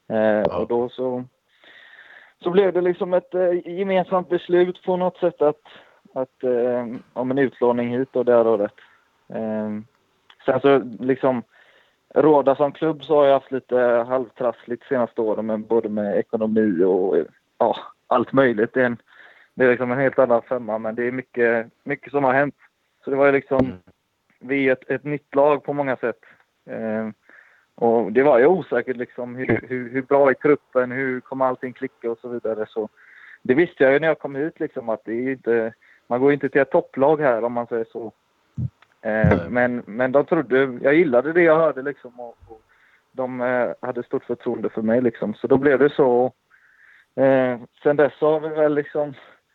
Eh. 0.09 0.57
Och 0.57 0.69
då 0.69 0.89
så, 0.89 1.25
så 2.43 2.51
blev 2.51 2.73
det 2.73 2.81
liksom 2.81 3.15
ett 3.15 3.35
eh, 3.35 3.69
gemensamt 3.79 4.29
beslut 4.29 4.83
på 4.83 4.97
något 4.97 5.17
sätt 5.17 5.43
att, 5.43 5.63
att 6.15 6.43
eh, 6.43 6.87
om 7.13 7.31
en 7.31 7.39
utlåning 7.39 7.99
hit 7.99 8.17
och 8.17 8.25
det 8.25 8.33
här 8.33 8.47
året. 8.47 8.75
Eh, 9.29 9.71
sen 10.45 10.61
så 10.61 10.79
liksom 11.01 11.43
Råda 12.15 12.57
som 12.57 12.73
klubb 12.73 13.05
så 13.05 13.17
har 13.17 13.27
jag 13.27 13.35
haft 13.35 13.53
lite 13.53 14.05
halvtrassligt 14.09 14.87
senaste 14.89 15.21
åren 15.21 15.47
med 15.47 15.61
både 15.61 15.89
med 15.89 16.19
ekonomi 16.19 16.85
och 16.85 17.17
ja, 17.59 17.77
allt 18.07 18.33
möjligt. 18.33 18.75
Det 18.75 18.81
är, 18.81 18.87
en, 18.87 18.99
det 19.55 19.65
är 19.65 19.71
liksom 19.71 19.93
en 19.93 19.99
helt 19.99 20.19
annan 20.19 20.43
femma 20.43 20.79
men 20.79 20.95
det 20.95 21.07
är 21.07 21.13
mycket, 21.13 21.67
mycket 21.85 22.11
som 22.11 22.25
har 22.25 22.33
hänt 22.33 22.55
så 23.07 23.11
det 23.11 23.17
var 23.17 23.27
ju 23.27 23.33
liksom, 23.33 23.67
mm. 23.67 23.79
vi 24.41 24.69
är 24.69 24.73
ett, 24.73 24.91
ett 24.91 25.05
nytt 25.05 25.35
lag 25.35 25.65
på 25.65 25.73
många 25.73 25.97
sätt. 25.97 26.21
Eh, 26.71 27.09
och 27.75 28.13
det 28.13 28.23
var 28.23 28.39
ju 28.39 28.47
osäkert 28.47 28.97
liksom 28.97 29.37
hur, 29.37 29.67
hur, 29.69 29.91
hur, 29.91 30.03
bra 30.03 30.31
i 30.31 30.35
truppen, 30.35 30.91
hur 30.93 31.21
kommer 31.21 31.45
allting 31.45 31.73
klicka 31.73 32.11
och 32.11 32.19
så 32.19 32.29
vidare. 32.29 32.67
Så 32.69 32.89
det 33.43 33.55
visste 33.55 33.85
jag 33.85 33.93
ju 33.93 33.99
när 33.99 34.09
jag 34.09 34.19
kom 34.19 34.37
hit 34.37 34.61
liksom 34.61 34.89
att 34.89 35.05
det 35.05 35.13
är 35.13 35.33
inte, 35.33 35.75
man 36.07 36.21
går 36.21 36.33
inte 36.33 36.49
till 36.49 36.61
ett 36.61 36.71
topplag 36.71 37.21
här 37.21 37.45
om 37.45 37.53
man 37.53 37.67
säger 37.67 37.87
så. 37.93 38.13
Eh, 39.01 39.49
men, 39.49 39.83
men 39.87 40.13
de 40.13 40.25
trodde, 40.25 40.79
jag 40.83 40.95
gillade 40.95 41.33
det 41.33 41.43
jag 41.43 41.59
hörde 41.59 41.83
liksom 41.83 42.21
och, 42.21 42.37
och 42.49 42.63
de 43.13 43.41
eh, 43.41 43.73
hade 43.81 44.03
stort 44.03 44.25
förtroende 44.25 44.69
för 44.69 44.83
mig 44.83 45.03
liksom. 45.03 45.35
Så 45.35 45.47
då 45.47 45.57
blev 45.57 45.79
det 45.79 45.91
så. 45.91 46.33
Eh, 47.15 47.61
sen 47.83 47.97
dess 47.97 48.13
har 48.21 48.41
vi 48.41 48.49
väl 48.49 48.75
liksom 48.75 49.15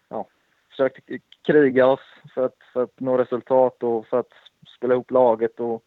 ja, 0.10 0.28
försökt 0.70 1.10
kriga 1.46 1.88
oss 1.88 2.16
för 2.34 2.46
att, 2.46 2.58
för 2.74 2.84
att 2.84 3.00
nå 3.00 3.18
resultat 3.18 3.84
och 3.84 4.08
för 4.08 4.20
att 4.20 4.34
spela 4.78 4.94
ihop 4.94 5.12
laget 5.12 5.60
och 5.60 5.84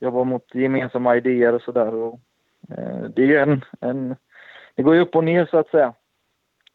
jobba 0.00 0.24
mot 0.24 0.54
gemensamma 0.54 1.16
idéer 1.16 1.52
och 1.52 1.62
sådär. 1.62 2.06
Eh, 2.70 3.04
det 3.16 3.36
är 3.36 3.42
en, 3.42 3.64
en, 3.80 4.16
det 4.74 4.82
går 4.82 4.94
ju 4.94 5.00
upp 5.00 5.16
och 5.16 5.24
ner 5.24 5.46
så 5.46 5.58
att 5.58 5.70
säga. 5.70 5.94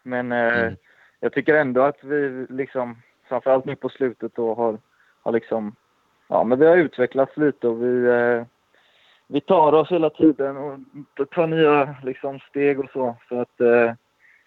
Men 0.03 0.31
eh, 0.31 0.59
mm. 0.59 0.75
jag 1.19 1.33
tycker 1.33 1.55
ändå 1.55 1.81
att 1.81 2.03
vi 2.03 2.45
liksom, 2.49 3.01
framförallt 3.27 3.65
nu 3.65 3.75
på 3.75 3.89
slutet 3.89 4.35
då 4.35 4.53
har, 4.53 4.77
har 5.21 5.31
liksom, 5.31 5.75
ja 6.27 6.43
men 6.43 6.59
vi 6.59 6.65
har 6.65 6.77
utvecklats 6.77 7.38
lite 7.38 7.67
och 7.67 7.83
vi, 7.83 8.05
eh, 8.07 8.45
vi 9.27 9.41
tar 9.41 9.73
oss 9.73 9.91
hela 9.91 10.09
tiden 10.09 10.57
och 10.57 10.79
tar 11.29 11.47
nya 11.47 11.95
liksom, 12.03 12.39
steg 12.39 12.79
och 12.79 12.89
så. 12.93 13.15
Så 13.29 13.41
att 13.41 13.61
eh, 13.61 13.93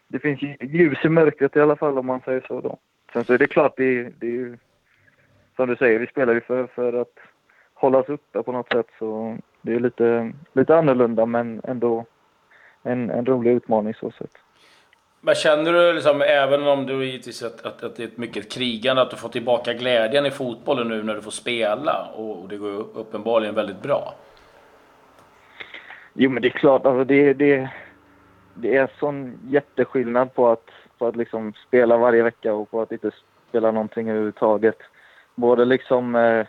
det 0.09 0.19
finns 0.19 0.43
ljus 0.61 0.99
i 1.05 1.09
mörkret 1.09 1.57
i 1.57 1.61
alla 1.61 1.77
fall 1.77 1.99
om 1.99 2.07
man 2.07 2.21
säger 2.21 2.45
så 2.49 2.61
då. 2.61 2.79
Sen 3.13 3.25
så 3.25 3.33
är 3.33 3.39
det 3.39 3.47
klart, 3.47 3.75
det, 3.77 4.03
det 4.03 4.27
är 4.27 4.31
ju 4.31 4.57
som 5.57 5.69
du 5.69 5.77
säger, 5.77 5.99
vi 5.99 6.07
spelar 6.07 6.35
ju 6.35 6.41
för, 6.41 6.67
för 6.67 6.93
att 6.93 7.19
hållas 7.75 8.09
uppe 8.09 8.43
på 8.43 8.53
något 8.53 8.73
sätt. 8.73 8.87
Så 8.99 9.39
det 9.63 9.75
är 9.75 9.81
lite, 9.81 10.33
lite 10.53 10.77
annorlunda 10.77 11.27
men 11.27 11.61
ändå 11.65 12.07
en, 12.83 13.11
en 13.11 13.27
rolig 13.27 13.51
utmaning 13.51 13.95
så 13.95 14.11
sätt. 14.11 14.39
Men 15.21 15.35
känner 15.35 15.73
du, 15.73 15.93
liksom, 15.93 16.23
även 16.23 16.67
om 16.67 16.87
du 16.87 17.05
givetvis 17.05 17.43
att, 17.43 17.67
att, 17.67 17.85
att 17.85 17.97
det 17.97 18.03
är 18.03 18.07
ett 18.07 18.19
mycket 18.19 18.53
krigande, 18.53 19.03
att 19.03 19.11
du 19.11 19.17
får 19.17 19.29
tillbaka 19.29 19.73
glädjen 19.73 20.27
i 20.27 20.31
fotbollen 20.31 20.89
nu 20.89 21.03
när 21.03 21.15
du 21.15 21.23
får 21.23 21.31
spela 21.31 22.09
och, 22.15 22.43
och 22.43 22.49
det 22.49 22.57
går 22.57 22.71
uppenbarligen 22.95 23.55
väldigt 23.55 23.83
bra? 23.83 24.15
Jo, 26.15 26.31
men 26.31 26.43
det 26.43 26.49
är 26.49 26.51
klart. 26.51 26.87
Alltså 26.87 27.05
det, 27.05 27.33
det, 27.33 27.71
det 28.55 28.77
är 28.77 28.91
sån 28.99 29.39
jätteskillnad 29.49 30.35
på 30.35 30.49
att, 30.49 30.71
på 31.03 31.09
att 31.09 31.17
liksom 31.17 31.53
spela 31.69 31.97
varje 31.97 32.23
vecka 32.23 32.55
och 32.55 32.71
på 32.71 32.81
att 32.81 32.93
inte 32.93 33.11
spela 33.49 33.71
någonting 33.71 34.09
överhuvudtaget. 34.09 34.79
Både 35.35 35.65
liksom 35.65 36.15
eh, 36.15 36.47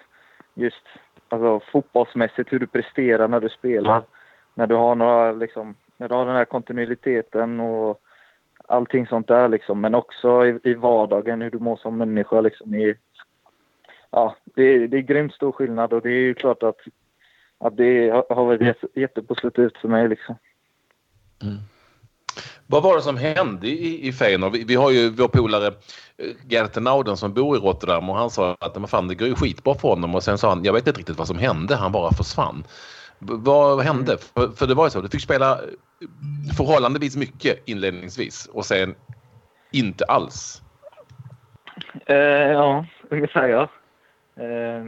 just 0.54 0.86
alltså, 1.30 1.60
fotbollsmässigt 1.72 2.54
hur 2.54 2.60
du 2.60 2.68
presterar 2.68 3.28
när 3.28 3.40
du 3.40 3.50
spelar. 3.50 4.04
När 4.54 4.68
du 4.68 4.76
har 4.76 4.96
några 4.96 5.32
liksom, 5.32 5.76
när 5.98 6.10
du 6.10 6.16
har 6.16 6.26
den 6.26 6.36
här 6.36 6.46
kontinuiteten 6.46 7.60
och 7.60 8.02
allting 8.68 9.08
sånt 9.08 9.28
där 9.28 9.50
liksom. 9.50 9.82
Men 9.82 9.96
också 9.96 10.46
i, 10.46 10.60
i 10.64 10.74
vardagen, 10.74 11.42
hur 11.42 11.52
du 11.52 11.60
mår 11.60 11.78
som 11.78 11.98
människa 11.98 12.42
liksom. 12.42 12.76
I, 12.76 12.96
ja, 14.12 14.36
det, 14.44 14.88
det 14.88 14.98
är 14.98 15.02
grymt 15.02 15.34
stor 15.34 15.52
skillnad 15.52 15.94
och 15.94 16.02
det 16.02 16.10
är 16.10 16.22
ju 16.22 16.34
klart 16.34 16.64
att, 16.64 16.80
att 17.58 17.78
det 17.78 18.10
har 18.10 18.46
varit 18.46 18.78
jättepositivt 18.94 19.78
för 19.78 19.88
mig 19.88 20.10
liksom. 20.10 20.36
Mm. 21.44 21.58
Vad 22.68 22.84
var 22.84 22.96
det 22.96 23.02
som 23.02 23.18
hände 23.18 23.68
i, 23.68 24.08
i 24.08 24.14
Feyenoord? 24.14 24.52
Vi, 24.52 24.64
vi 24.64 24.76
har 24.76 24.92
ju 24.92 25.10
vår 25.10 25.28
polare 25.28 25.68
eh, 25.68 26.36
Gert 26.50 26.76
Nauden 26.76 27.18
som 27.18 27.34
bor 27.34 27.58
i 27.58 27.60
Rotterdam 27.60 28.10
och 28.10 28.16
han 28.16 28.30
sa 28.30 28.58
att 28.60 28.76
men 28.76 28.88
fan, 28.88 29.08
det 29.08 29.16
går 29.16 29.28
ju 29.28 29.36
skitbra 29.36 29.76
för 29.76 29.88
honom 29.88 30.16
och 30.16 30.24
sen 30.24 30.38
sa 30.38 30.50
han 30.50 30.64
jag 30.64 30.74
vet 30.74 30.88
inte 30.88 31.00
riktigt 31.00 31.18
vad 31.18 31.28
som 31.28 31.38
hände, 31.38 31.76
han 31.76 31.92
bara 31.92 32.12
försvann. 32.12 32.64
Vad 33.20 33.82
hände? 33.82 34.12
Mm. 34.12 34.18
För, 34.34 34.48
för, 34.58 34.68
det 34.68 34.74
var 34.74 34.86
ju 34.86 34.90
så, 34.90 35.02
du 35.02 35.10
fick 35.10 35.22
spela 35.22 35.60
förhållandevis 36.58 37.16
mycket 37.16 37.60
inledningsvis 37.66 38.50
och 38.54 38.66
sen 38.66 38.96
inte 39.72 40.06
alls. 40.06 40.62
Eh, 42.06 42.16
ja, 42.52 42.86
ungefär 43.10 43.48
ja. 43.48 43.70
Eh, 44.36 44.88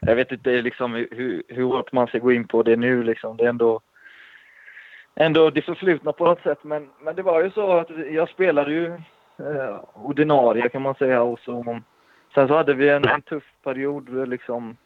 jag 0.00 0.16
vet 0.16 0.32
inte 0.32 0.50
liksom 0.62 0.94
hur, 0.94 1.42
hur 1.48 1.64
hårt 1.64 1.92
man 1.92 2.06
ska 2.06 2.18
gå 2.18 2.32
in 2.32 2.48
på 2.48 2.62
det 2.62 2.76
nu 2.76 3.02
liksom. 3.02 3.36
Det 3.36 3.44
är 3.44 3.48
ändå 3.48 3.80
ändå 5.14 5.50
det 5.50 5.62
förflutna 5.62 6.12
på 6.12 6.24
något 6.24 6.42
sätt. 6.42 6.58
Men, 6.64 6.90
men 7.00 7.16
det 7.16 7.22
var 7.22 7.42
ju 7.42 7.50
så 7.50 7.72
att 7.72 7.88
jag 8.10 8.28
spelade 8.28 8.72
ju 8.72 8.86
eh, 9.38 9.80
ordinarie 9.94 10.68
kan 10.68 10.82
man 10.82 10.94
säga. 10.94 11.22
Och 11.22 11.38
så, 11.40 11.80
sen 12.34 12.48
så 12.48 12.56
hade 12.56 12.74
vi 12.74 12.88
en, 12.88 13.08
en 13.08 13.22
tuff 13.22 13.44
period 13.64 14.28
liksom 14.28 14.76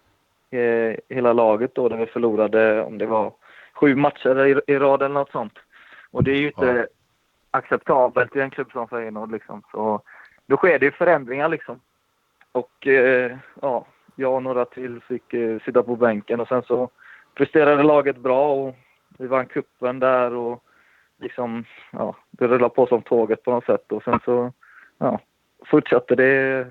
eh, 0.50 0.96
hela 1.08 1.32
laget 1.32 1.74
då 1.74 1.88
där 1.88 1.96
vi 1.96 2.06
förlorade 2.06 2.82
om 2.82 2.98
det 2.98 3.06
var 3.06 3.32
sju 3.74 3.96
matcher 3.96 4.46
i, 4.46 4.60
i 4.66 4.78
rad 4.78 5.02
eller 5.02 5.14
något 5.14 5.30
sånt. 5.30 5.58
Och 6.10 6.24
det 6.24 6.30
är 6.30 6.36
ju 6.36 6.46
inte 6.46 6.66
ja. 6.66 6.86
acceptabelt 7.50 8.36
i 8.36 8.40
en 8.40 8.50
klubb 8.50 8.72
som 8.72 8.88
Feyenoord 8.88 9.32
liksom. 9.32 9.62
Så 9.70 10.00
då 10.46 10.56
sker 10.56 10.78
det 10.78 10.86
ju 10.86 10.92
förändringar 10.92 11.48
liksom. 11.48 11.80
Och 12.52 12.86
eh, 12.86 13.36
ja, 13.62 13.86
jag 14.16 14.34
och 14.34 14.42
några 14.42 14.64
till 14.64 15.00
fick 15.00 15.34
eh, 15.34 15.60
sitta 15.64 15.82
på 15.82 15.96
bänken 15.96 16.40
och 16.40 16.48
sen 16.48 16.62
så 16.62 16.90
presterade 17.34 17.82
laget 17.82 18.16
bra 18.16 18.52
och 18.52 18.74
vi 19.18 19.26
vann 19.26 19.46
kuppen 19.46 19.98
där 19.98 20.34
och 20.34 20.64
liksom, 21.20 21.64
ja, 21.90 22.16
det 22.30 22.46
rullade 22.46 22.74
på 22.74 22.86
som 22.86 23.02
tåget 23.02 23.42
på 23.42 23.50
något 23.50 23.64
sätt 23.64 23.92
och 23.92 24.02
sen 24.02 24.20
så, 24.24 24.52
ja, 24.98 25.20
fortsatte 25.66 26.14
det 26.14 26.66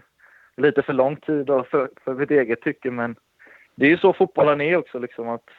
lite 0.57 0.81
för 0.81 0.93
lång 0.93 1.15
tid 1.15 1.47
för, 1.47 1.89
för 2.03 2.13
mitt 2.13 2.31
eget 2.31 2.61
tycke 2.61 2.91
men 2.91 3.15
det 3.75 3.85
är 3.85 3.89
ju 3.89 3.97
så 3.97 4.13
fotbollen 4.13 4.61
är 4.61 4.77
också 4.77 4.99
liksom 4.99 5.29
att 5.29 5.49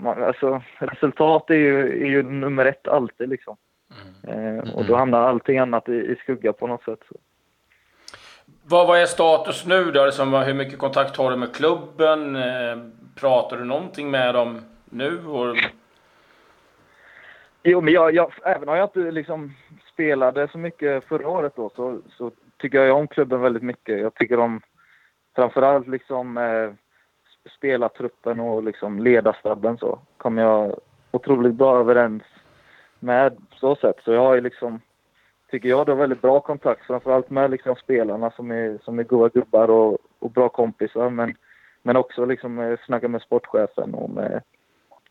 man, 0.00 0.22
alltså, 0.22 0.62
resultat 0.78 1.50
är 1.50 1.54
ju, 1.54 2.02
är 2.04 2.06
ju 2.06 2.22
nummer 2.22 2.66
ett 2.66 2.88
alltid 2.88 3.28
liksom. 3.28 3.56
Mm. 4.24 4.58
Eh, 4.58 4.74
och 4.74 4.84
då 4.84 4.96
hamnar 4.96 5.22
allting 5.22 5.58
annat 5.58 5.88
i, 5.88 5.92
i 5.92 6.16
skugga 6.22 6.52
på 6.52 6.66
något 6.66 6.84
sätt. 6.84 7.00
Så. 7.08 7.16
Vad, 8.62 8.86
vad 8.86 8.98
är 8.98 9.06
status 9.06 9.66
nu 9.66 9.90
då? 9.90 10.06
Liksom, 10.06 10.32
hur 10.34 10.54
mycket 10.54 10.78
kontakt 10.78 11.16
har 11.16 11.30
du 11.30 11.36
med 11.36 11.54
klubben? 11.54 12.36
Eh, 12.36 12.78
pratar 13.14 13.56
du 13.56 13.64
någonting 13.64 14.10
med 14.10 14.34
dem 14.34 14.60
nu? 14.84 15.26
Och 15.26 15.56
Jo, 17.68 17.80
men 17.80 17.94
jag, 17.94 18.14
jag, 18.14 18.32
även 18.44 18.68
om 18.68 18.76
jag 18.76 18.84
inte 18.84 19.10
liksom 19.10 19.52
spelade 19.92 20.48
så 20.48 20.58
mycket 20.58 21.04
förra 21.04 21.28
året 21.28 21.52
då, 21.56 21.70
så, 21.76 21.98
så 22.16 22.30
tycker 22.56 22.84
jag 22.84 22.96
om 22.96 23.08
klubben 23.08 23.40
väldigt 23.40 23.62
mycket. 23.62 24.00
Jag 24.00 24.14
tycker 24.14 24.38
om 24.38 24.60
framförallt 25.36 25.88
liksom 25.88 26.38
eh, 26.38 26.70
spelartruppen 27.56 28.40
och 28.40 28.62
liksom 28.62 28.98
ledarstabben 28.98 29.78
så 29.78 29.98
kom 30.16 30.38
jag 30.38 30.80
otroligt 31.10 31.54
bra 31.54 31.78
överens 31.78 32.22
med 32.98 33.36
så 33.52 33.76
sätt. 33.76 33.96
Så 34.04 34.12
jag 34.12 34.20
har 34.20 34.34
ju 34.34 34.40
liksom, 34.40 34.80
tycker 35.50 35.68
jag, 35.68 35.86
då 35.86 35.94
väldigt 35.94 36.22
bra 36.22 36.40
kontakt 36.40 36.86
framförallt 36.86 37.30
med 37.30 37.50
liksom 37.50 37.76
spelarna 37.76 38.30
som 38.30 38.50
är, 38.50 38.78
som 38.84 38.98
är 38.98 39.02
goda 39.02 39.28
gubbar 39.28 39.70
och, 39.70 39.98
och 40.18 40.30
bra 40.30 40.48
kompisar. 40.48 41.10
Men, 41.10 41.34
men 41.82 41.96
också 41.96 42.24
liksom 42.24 42.58
eh, 42.58 42.78
snacka 42.86 43.08
med 43.08 43.22
sportchefen 43.22 43.94
och 43.94 44.10
med, 44.10 44.42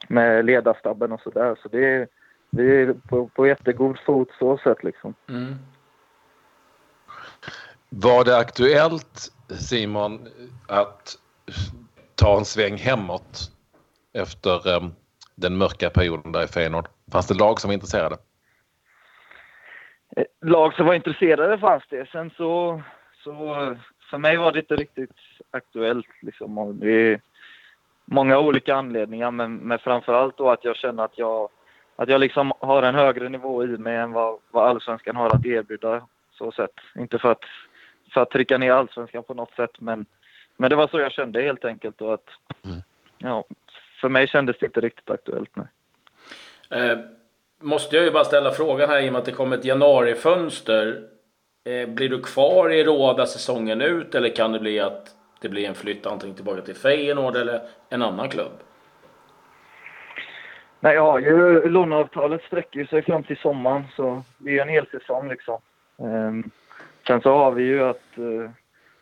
med 0.08 0.46
ledarstabben 0.46 1.12
och 1.12 1.22
sådär. 1.22 1.58
Så 1.62 1.68
det 1.68 1.86
är 1.86 2.08
vi 2.50 2.82
är 2.82 2.94
på, 2.94 3.28
på 3.28 3.48
jättegod 3.48 4.00
fot 4.06 4.30
så 4.40 4.58
sätt 4.58 4.84
liksom. 4.84 5.14
Mm. 5.30 5.56
Var 7.90 8.24
det 8.24 8.38
aktuellt 8.38 9.32
Simon 9.60 10.28
att 10.68 11.18
ta 12.16 12.38
en 12.38 12.46
sväng 12.46 12.78
hemåt 12.78 13.52
efter 14.14 14.78
um, 14.78 14.96
den 15.36 15.58
mörka 15.58 15.90
perioden 15.90 16.32
där 16.32 16.44
i 16.44 16.48
Feyenoord? 16.48 16.88
Fanns 17.12 17.28
det 17.28 17.34
lag 17.34 17.62
som 17.62 17.68
var 17.70 17.74
intresserade? 17.74 18.18
Eh, 20.16 20.24
lag 20.42 20.74
som 20.74 20.86
var 20.86 20.94
intresserade 20.94 21.58
fanns 21.58 21.84
det. 21.90 22.10
Sen 22.12 22.30
så, 22.38 22.82
så 23.24 23.76
för 24.10 24.18
mig 24.18 24.38
var 24.38 24.52
det 24.52 24.60
inte 24.60 24.76
riktigt 24.76 25.16
aktuellt. 25.52 26.08
Liksom. 26.22 26.80
Det 26.80 26.92
är 26.92 27.22
många 28.06 28.40
olika 28.40 28.76
anledningar 28.76 29.32
men, 29.32 29.56
men 29.56 29.80
framförallt 29.80 30.38
då 30.38 30.50
att 30.52 30.64
jag 30.64 30.76
känner 30.76 31.04
att 31.04 31.18
jag 31.18 31.50
att 31.96 32.10
jag 32.10 32.22
liksom 32.22 32.54
har 32.60 32.84
en 32.84 32.96
högre 32.96 33.30
nivå 33.30 33.64
i 33.64 33.68
mig 33.68 33.96
än 33.96 34.12
vad, 34.12 34.40
vad 34.52 34.70
allsvenskan 34.70 35.16
har 35.16 35.28
att 35.28 35.46
erbjuda. 35.46 36.08
Så 36.38 36.52
sätt. 36.52 36.74
Inte 36.96 37.20
för 37.20 37.32
att, 37.32 37.44
för 38.14 38.22
att 38.22 38.32
trycka 38.32 38.58
ner 38.58 38.72
allsvenskan 38.72 39.24
på 39.24 39.34
något 39.34 39.56
sätt 39.56 39.72
men, 39.80 40.06
men 40.58 40.70
det 40.70 40.76
var 40.76 40.88
så 40.88 41.00
jag 41.00 41.12
kände 41.12 41.42
helt 41.42 41.66
enkelt. 41.66 42.02
Och 42.02 42.14
att, 42.14 42.30
mm. 42.66 42.78
ja, 43.18 43.44
för 44.02 44.10
mig 44.10 44.28
kändes 44.28 44.58
det 44.60 44.66
inte 44.66 44.82
riktigt 44.82 45.10
aktuellt. 45.10 45.52
Nej. 45.54 45.68
Eh, 46.70 46.98
måste 47.62 47.96
jag 47.96 48.06
ju 48.06 48.12
bara 48.12 48.24
ställa 48.24 48.52
frågan 48.52 48.90
här 48.90 49.02
i 49.02 49.10
och 49.10 49.14
med 49.14 49.20
att 49.20 49.26
det 49.26 49.32
kommer 49.32 49.58
ett 49.58 49.66
januarifönster. 49.66 51.04
Eh, 51.64 51.90
blir 51.90 52.10
du 52.10 52.22
kvar 52.22 52.70
i 52.70 52.84
Råda 52.84 53.26
säsongen 53.26 53.82
ut 53.82 54.16
eller 54.16 54.36
kan 54.36 54.52
det 54.52 54.60
bli 54.60 54.80
att 54.80 55.16
det 55.42 55.50
blir 55.50 55.68
en 55.68 55.76
flytt 55.76 56.06
antingen 56.06 56.36
tillbaka 56.36 56.62
till 56.62 56.76
Feyenoord 56.76 57.36
eller 57.36 57.62
en 57.90 58.02
annan 58.02 58.30
klubb? 58.30 58.52
Nej, 60.80 60.96
jag 60.96 61.02
har 61.02 61.20
ju 61.20 61.70
låneavtalet 61.70 62.42
sträcker 62.42 62.86
sig 62.86 63.02
fram 63.02 63.24
till 63.24 63.38
sommaren 63.38 63.84
så 63.96 64.24
det 64.38 64.58
är 64.58 64.62
en 64.62 64.70
hel 64.70 64.88
säsong 64.88 65.30
liksom. 65.30 65.58
Um, 65.98 66.52
sen 67.08 67.22
så 67.22 67.38
har 67.38 67.52
vi 67.52 67.64
ju 67.64 67.84
att, 67.84 68.18
uh, 68.18 68.50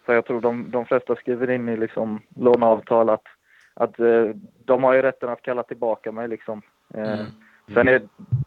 för 0.06 0.14
jag 0.14 0.26
tror 0.26 0.42
de, 0.42 0.72
de 0.72 0.86
flesta 0.86 1.16
skriver 1.16 1.50
in 1.50 1.70
i 1.70 1.78
liksom 1.78 2.22
låneavtal 2.36 3.10
att, 3.10 3.24
att 3.74 4.00
uh, 4.00 4.36
de 4.66 4.84
har 4.84 4.94
ju 4.94 5.02
rätten 5.02 5.30
att 5.30 5.42
kalla 5.42 5.64
tillbaka 5.64 6.12
mig 6.12 6.28
liksom. 6.28 6.62
Uh, 6.98 7.14
mm. 7.14 7.26
Sen 7.74 7.88
är 7.88 8.02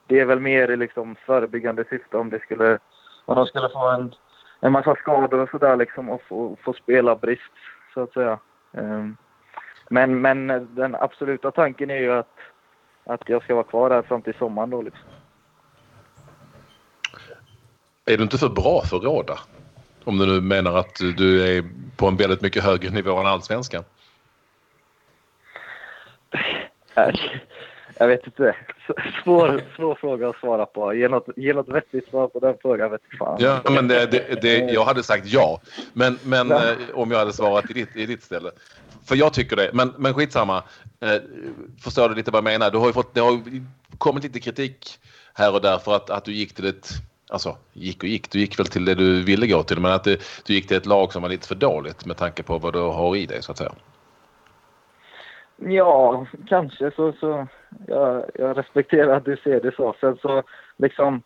det 0.07 0.21
är 0.21 0.25
väl 0.25 0.41
mer 0.41 0.71
i 0.71 0.77
liksom 0.77 1.17
förebyggande 1.27 1.85
syfte 1.91 2.17
om 2.17 2.31
det 2.31 2.43
skulle 2.43 2.79
och 3.25 3.37
de 3.37 3.47
skulle 3.47 3.69
få 3.69 3.89
en, 3.89 4.15
en 4.61 4.73
massa 4.73 4.95
skador 4.95 5.41
och 5.41 5.51
sådär 5.51 5.77
liksom 5.77 6.11
och 6.11 6.23
få, 6.23 6.57
få 6.63 6.73
spela 6.73 7.17
brist 7.17 7.53
så 7.95 8.03
att 8.03 8.13
säga. 8.13 8.39
Um, 8.73 9.17
men, 9.91 10.21
men 10.21 10.69
den 10.75 10.95
absoluta 10.95 11.51
tanken 11.51 11.91
är 11.91 11.99
ju 11.99 12.13
att, 12.13 12.35
att 13.07 13.29
jag 13.29 13.43
ska 13.43 13.55
vara 13.55 13.65
kvar 13.65 13.91
där 13.91 14.03
fram 14.03 14.23
till 14.23 14.35
sommaren 14.35 14.71
då 14.71 14.83
liksom. 14.83 15.05
Är 18.05 18.17
du 18.17 18.23
inte 18.23 18.39
för 18.39 18.49
bra 18.49 18.83
för 18.83 18.99
Råda? 18.99 19.39
Om 20.05 20.19
du 20.19 20.27
nu 20.27 20.41
menar 20.41 20.79
att 20.79 20.95
du 21.17 21.57
är 21.57 21.65
på 21.97 22.07
en 22.07 22.17
väldigt 22.17 22.41
mycket 22.41 22.65
högre 22.65 22.91
nivå 22.91 23.17
än 23.17 23.27
allsvenskan. 23.27 23.85
Jag 27.99 28.09
vet 28.09 28.27
inte. 28.27 28.57
Svår, 29.25 29.63
svår 29.77 29.95
fråga 29.95 30.29
att 30.29 30.37
svara 30.37 30.67
på. 30.67 30.95
Ge 30.95 31.09
något, 31.09 31.29
ge 31.37 31.55
något 31.55 31.69
vettigt 31.69 32.09
svar 32.09 32.29
på 32.29 32.39
den 32.39 32.55
frågan. 32.63 32.91
Vet 32.91 33.01
fan. 33.19 33.37
Ja, 33.41 33.61
men 33.71 33.89
det, 33.89 34.07
det, 34.07 34.43
det, 34.43 34.59
jag 34.59 34.85
hade 34.85 35.03
sagt 35.03 35.27
ja. 35.27 35.61
Men, 35.93 36.19
men 36.25 36.51
ja. 36.51 36.71
Eh, 36.71 36.77
om 36.95 37.11
jag 37.11 37.19
hade 37.19 37.33
svarat 37.33 37.71
i 37.71 37.73
ditt, 37.73 37.97
i 37.97 38.07
ditt 38.07 38.23
ställe. 38.23 38.51
För 39.09 39.17
jag 39.17 39.33
tycker 39.33 39.57
det. 39.57 39.71
Men, 39.73 39.95
men 39.99 40.15
skitsamma. 40.15 40.63
Eh, 41.01 41.23
förstår 41.81 42.09
du 42.09 42.15
lite 42.15 42.31
vad 42.31 42.39
jag 42.39 42.45
menar? 42.45 42.71
Du 42.71 42.79
har 42.79 42.93
fått, 42.93 43.15
det 43.15 43.21
har 43.21 43.41
kommit 43.99 44.25
lite 44.25 44.41
kritik 44.41 44.99
här 45.35 45.55
och 45.55 45.63
där 45.63 45.79
för 45.79 45.97
att, 45.97 46.11
att 46.11 46.25
du 46.25 46.33
gick 46.33 46.55
till 46.55 46.67
ett 46.67 46.89
Alltså 47.31 47.57
gick 47.73 48.03
och 48.03 48.09
gick. 48.09 48.31
Du 48.31 48.39
gick 48.39 48.59
väl 48.59 48.67
till 48.67 48.85
det 48.85 48.95
du 48.95 49.25
ville 49.25 49.47
gå 49.47 49.63
till 49.63 49.81
men 49.81 49.93
att 49.93 50.05
du, 50.05 50.19
du 50.47 50.55
gick 50.55 50.69
till 50.69 50.77
ett 50.77 50.87
lag 50.87 51.13
som 51.13 51.23
var 51.23 51.29
lite 51.29 51.49
för 51.49 51.55
dåligt 51.55 52.07
med 52.07 52.17
tanke 52.17 52.43
på 52.43 52.59
vad 52.59 52.73
du 52.73 52.81
har 52.81 53.17
i 53.17 53.27
dig 53.27 53.43
så 53.43 53.53
att 53.53 53.59
säga. 53.59 53.73
Ja, 55.57 56.27
kanske 56.49 56.91
så. 56.91 57.13
så 57.13 57.47
jag, 57.87 58.25
jag 58.35 58.59
respekterar 58.59 59.17
att 59.17 59.25
du 59.25 59.37
ser 59.37 59.61
det 59.61 59.75
så. 59.75 59.95
Sen 60.01 60.17
så 60.23 60.43
liksom 60.77 61.23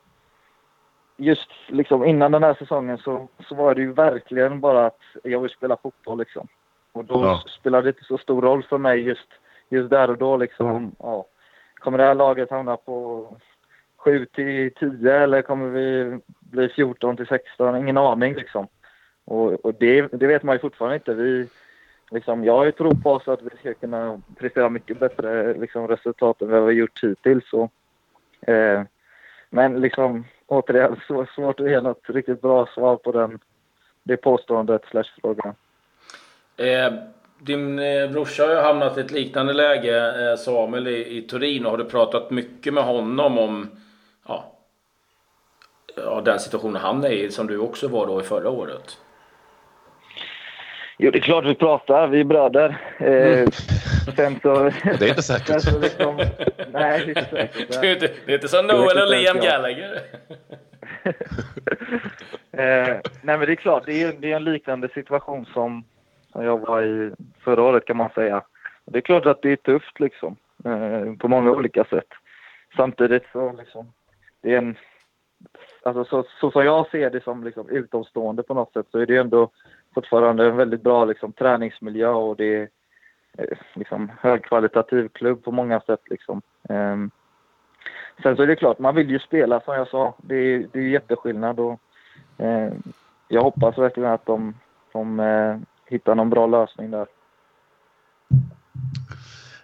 just 1.16 1.50
liksom 1.68 2.04
innan 2.04 2.32
den 2.32 2.42
här 2.42 2.54
säsongen 2.54 2.98
så, 2.98 3.28
så 3.48 3.54
var 3.54 3.74
det 3.74 3.80
ju 3.80 3.92
verkligen 3.92 4.60
bara 4.60 4.86
att 4.86 5.00
jag 5.24 5.40
vill 5.40 5.50
spela 5.50 5.76
fotboll 5.76 6.18
liksom. 6.18 6.48
Och 6.92 7.04
då 7.04 7.24
ja. 7.24 7.44
spelade 7.60 7.82
det 7.82 7.88
inte 7.88 8.04
så 8.04 8.18
stor 8.18 8.42
roll 8.42 8.62
för 8.62 8.78
mig 8.78 9.00
just, 9.00 9.28
just 9.68 9.90
där 9.90 10.10
och 10.10 10.18
då 10.18 10.36
liksom. 10.36 10.92
Ja, 10.98 11.26
kommer 11.74 11.98
det 11.98 12.04
här 12.04 12.14
laget 12.14 12.50
hamna 12.50 12.76
på 12.76 13.26
7 13.96 14.26
till 14.26 14.74
10 14.74 15.14
eller 15.14 15.42
kommer 15.42 15.68
vi 15.68 16.18
bli 16.40 16.68
14 16.68 17.16
till 17.16 17.26
16? 17.26 17.76
Ingen 17.76 17.96
aning 17.96 18.34
liksom. 18.34 18.66
Och, 19.24 19.52
och 19.52 19.74
det, 19.74 20.08
det 20.12 20.26
vet 20.26 20.42
man 20.42 20.54
ju 20.54 20.58
fortfarande 20.58 20.96
inte. 20.96 21.14
Vi, 21.14 21.48
liksom, 22.10 22.44
jag 22.44 22.56
har 22.56 22.64
ju 22.64 22.72
tro 22.72 22.90
på 23.02 23.12
oss 23.12 23.28
att 23.28 23.42
vi 23.42 23.50
ska 23.58 23.74
kunna 23.74 24.20
prestera 24.36 24.68
mycket 24.68 24.98
bättre 25.00 25.54
liksom, 25.54 25.88
resultat 25.88 26.42
än 26.42 26.50
vad 26.50 26.60
vi 26.60 26.64
har 26.64 26.72
gjort 26.72 27.04
hittills. 27.04 27.50
Så, 27.50 27.70
eh, 28.40 28.82
men 29.50 29.80
liksom, 29.80 30.24
återigen, 30.46 31.00
så 31.08 31.26
svårt 31.26 31.60
att 31.60 31.70
ge 31.70 31.80
något 31.80 32.10
riktigt 32.10 32.40
bra 32.40 32.66
svar 32.66 32.96
på 32.96 33.12
den, 33.12 33.38
det 34.02 34.16
påståendet 34.16 34.84
slash 34.84 35.10
frågan. 35.20 35.54
Eh, 36.60 36.92
din 37.38 37.78
eh, 37.78 38.10
brorsa 38.10 38.42
har 38.42 38.50
ju 38.50 38.60
hamnat 38.60 38.98
i 38.98 39.00
ett 39.00 39.10
liknande 39.10 39.52
läge, 39.52 40.30
eh, 40.30 40.36
Samuel, 40.36 40.88
i, 40.88 41.16
i 41.16 41.22
Turin. 41.22 41.64
Har 41.64 41.76
du 41.76 41.84
pratat 41.84 42.30
mycket 42.30 42.74
med 42.74 42.84
honom 42.84 43.38
om 43.38 43.70
ja, 44.28 44.52
ja, 45.96 46.22
den 46.24 46.38
situationen 46.38 46.82
han 46.82 47.04
är 47.04 47.10
i, 47.10 47.30
som 47.30 47.46
du 47.46 47.58
också 47.58 47.88
var 47.88 48.06
då 48.06 48.20
i 48.20 48.24
förra 48.24 48.50
året? 48.50 48.98
Jo, 50.98 51.10
det 51.10 51.18
är 51.18 51.20
klart 51.20 51.44
vi 51.44 51.54
pratar. 51.54 52.08
Vi 52.08 52.20
är 52.20 52.24
bröder. 52.24 52.76
Eh, 52.98 53.38
mm. 53.38 53.50
sen 54.16 54.40
så, 54.42 54.54
det 54.98 55.04
är 55.04 55.08
inte 55.08 55.22
säkert. 55.22 55.62
Så 55.62 55.78
liksom, 55.78 56.16
nej, 56.72 57.06
det 57.06 57.06
är 57.06 57.08
inte 57.08 57.24
säkert. 57.30 57.80
Det, 57.80 57.90
är 57.90 58.00
det 58.26 58.32
är 58.32 58.34
inte 58.34 58.48
som 58.48 58.66
Noel 58.66 58.98
och 58.98 59.10
Liam 59.10 59.40
Gallagher. 59.40 60.00
eh, 62.52 62.96
nej, 63.22 63.38
men 63.38 63.40
det 63.40 63.52
är 63.52 63.54
klart. 63.54 63.82
Det 63.86 64.02
är, 64.02 64.12
det 64.12 64.32
är 64.32 64.36
en 64.36 64.44
liknande 64.44 64.88
situation 64.88 65.46
som, 65.54 65.84
som 66.32 66.44
jag 66.44 66.58
var 66.58 66.82
i 66.82 67.12
förra 67.40 67.62
året 67.62 67.84
kan 67.84 67.96
man 67.96 68.10
säga. 68.10 68.42
Det 68.84 68.98
är 68.98 69.02
klart 69.02 69.26
att 69.26 69.42
det 69.42 69.52
är 69.52 69.56
tufft 69.56 70.00
liksom. 70.00 70.36
Eh, 70.64 71.14
på 71.14 71.28
många 71.28 71.50
olika 71.50 71.84
sätt. 71.84 72.08
Samtidigt 72.76 73.24
så 73.32 73.52
liksom, 73.52 73.92
det 74.40 74.54
är 74.54 74.58
en... 74.58 74.76
Alltså 75.82 76.04
så, 76.04 76.24
så 76.40 76.50
som 76.50 76.64
jag 76.64 76.90
ser 76.90 77.10
det 77.10 77.24
som 77.24 77.44
liksom 77.44 77.68
utomstående 77.68 78.42
på 78.42 78.54
något 78.54 78.72
sätt 78.72 78.86
så 78.90 78.98
är 78.98 79.06
det 79.06 79.16
ändå 79.16 79.50
fortfarande 79.94 80.46
en 80.46 80.56
väldigt 80.56 80.82
bra 80.82 81.04
liksom, 81.04 81.32
träningsmiljö 81.32 82.08
och 82.08 82.36
det 82.36 82.56
är 82.56 82.68
eh, 83.38 83.58
liksom, 83.74 84.12
högkvalitativ 84.20 85.08
klubb 85.08 85.44
på 85.44 85.52
många 85.52 85.80
sätt. 85.80 86.00
Liksom. 86.10 86.42
Um, 86.68 87.10
sen 88.22 88.36
så 88.36 88.42
är 88.42 88.46
det 88.46 88.56
klart, 88.56 88.78
man 88.78 88.94
vill 88.94 89.10
ju 89.10 89.18
spela 89.18 89.60
som 89.60 89.74
jag 89.74 89.88
sa. 89.88 90.14
Det 90.18 90.34
är, 90.34 90.66
det 90.72 90.78
är 90.78 90.88
jätteskillnad 90.88 91.60
och 91.60 91.80
eh, 92.38 92.72
jag 93.28 93.42
hoppas 93.42 93.78
verkligen 93.78 94.10
att 94.10 94.26
de, 94.26 94.54
de 94.92 95.20
uh, 95.20 95.58
hittar 95.90 96.14
någon 96.14 96.30
bra 96.30 96.46
lösning 96.46 96.90
där. 96.90 97.06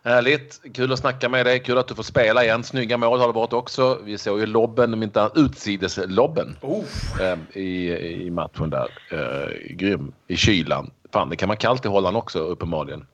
Härligt! 0.05 0.61
Kul 0.75 0.93
att 0.93 0.99
snacka 0.99 1.29
med 1.29 1.47
dig. 1.47 1.59
Kul 1.59 1.79
att 1.79 1.89
du 1.89 1.95
får 1.95 2.03
spela 2.03 2.45
igen. 2.45 2.65
Snygga 2.65 2.97
mål 2.97 3.21
har 3.21 3.27
det 3.27 3.33
varit 3.33 3.53
också. 3.53 3.99
Vi 4.05 4.19
såg 4.19 4.41
ju 4.41 4.47
lobben, 4.47 4.95
om 4.95 5.03
inte 5.03 5.31
utsideslobben 5.35 6.57
oh. 6.61 6.85
eh, 7.21 7.39
i, 7.53 7.97
i 8.27 8.31
matchen 8.31 8.71
där. 8.71 8.89
Eh, 9.11 9.75
grym. 9.77 10.13
I 10.27 10.37
kylan. 10.37 10.91
Fan, 11.13 11.29
det 11.29 11.37
kan 11.37 11.49
vara 11.49 11.57
kallt 11.57 11.85
i 11.85 11.89
Holland 11.89 12.17
också 12.17 12.39
uppenbarligen. 12.39 13.07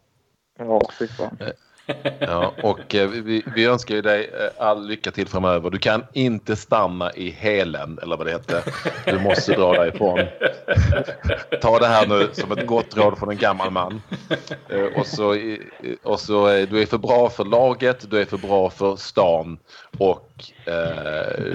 Ja, 0.59 0.81
fy 0.99 1.09
fan. 1.09 1.39
Ja, 2.19 2.53
och 2.63 2.95
eh, 2.95 3.09
vi, 3.09 3.45
vi 3.55 3.65
önskar 3.65 3.95
ju 3.95 4.03
dig 4.03 4.31
eh, 4.41 4.67
all 4.67 4.87
lycka 4.87 5.11
till 5.11 5.29
framöver. 5.29 5.71
Du 5.71 5.79
kan 5.79 6.07
inte 6.13 6.57
stanna 6.57 7.13
i 7.13 7.31
helen 7.31 7.99
eller 8.03 8.17
vad 8.17 8.27
det 8.27 8.33
heter. 8.33 8.63
Du 9.05 9.19
måste 9.19 9.53
dra 9.53 9.73
därifrån. 9.73 10.21
Ta 11.61 11.79
det 11.79 11.87
här 11.87 12.07
nu 12.07 12.29
som 12.33 12.53
ett 12.53 12.67
gott 12.67 12.97
råd 12.97 13.19
från 13.19 13.31
en 13.31 13.37
gammal 13.37 13.71
man. 13.71 14.03
Eh, 14.69 15.01
och 15.01 15.07
så, 15.07 15.37
och 16.03 16.21
så 16.21 16.47
du 16.47 16.83
är 16.83 16.87
för 16.87 16.99
bra 16.99 17.31
för 17.31 17.45
laget, 17.45 18.11
du 18.11 18.21
är 18.21 18.25
för 18.25 18.39
bra 18.39 18.71
för 18.71 18.97
stan 18.97 19.59
och 19.99 20.29
eh, 20.67 21.49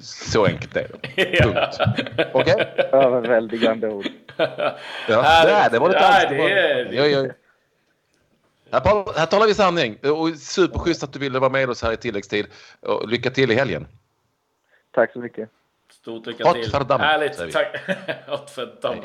så 0.00 0.46
enkelt 0.46 0.76
är 0.76 0.86
det. 0.88 1.42
Punkt. 1.42 1.78
Okej? 2.32 2.54
Okay? 2.54 2.84
Överväldigande 2.92 3.88
ord. 3.88 4.06
Ja, 5.08 5.44
det, 5.44 5.68
det 5.72 5.78
var 5.78 5.88
lite 5.88 6.00
ja, 6.00 6.28
det 6.90 7.12
är... 7.12 7.39
Här, 8.72 9.18
här 9.18 9.26
talar 9.26 9.46
vi 9.46 9.54
sanning. 9.54 9.98
Och 10.02 10.36
superschysst 10.38 11.02
att 11.02 11.12
du 11.12 11.18
ville 11.18 11.38
vara 11.38 11.50
med 11.50 11.70
oss 11.70 11.82
här 11.82 11.92
i 11.92 11.96
tilläggstid. 11.96 12.46
Och 12.80 13.08
lycka 13.08 13.30
till 13.30 13.50
i 13.50 13.54
helgen. 13.54 13.86
Tack 14.90 15.12
så 15.12 15.18
mycket. 15.18 15.48
Stort 15.92 16.26
lycka 16.26 16.44
Hot 16.44 16.54
till. 16.54 16.70
Verdammt, 16.70 17.02
Härligt. 17.02 17.52
Tack. 17.52 17.76
Hot 18.26 18.58
verdammt. 18.58 19.04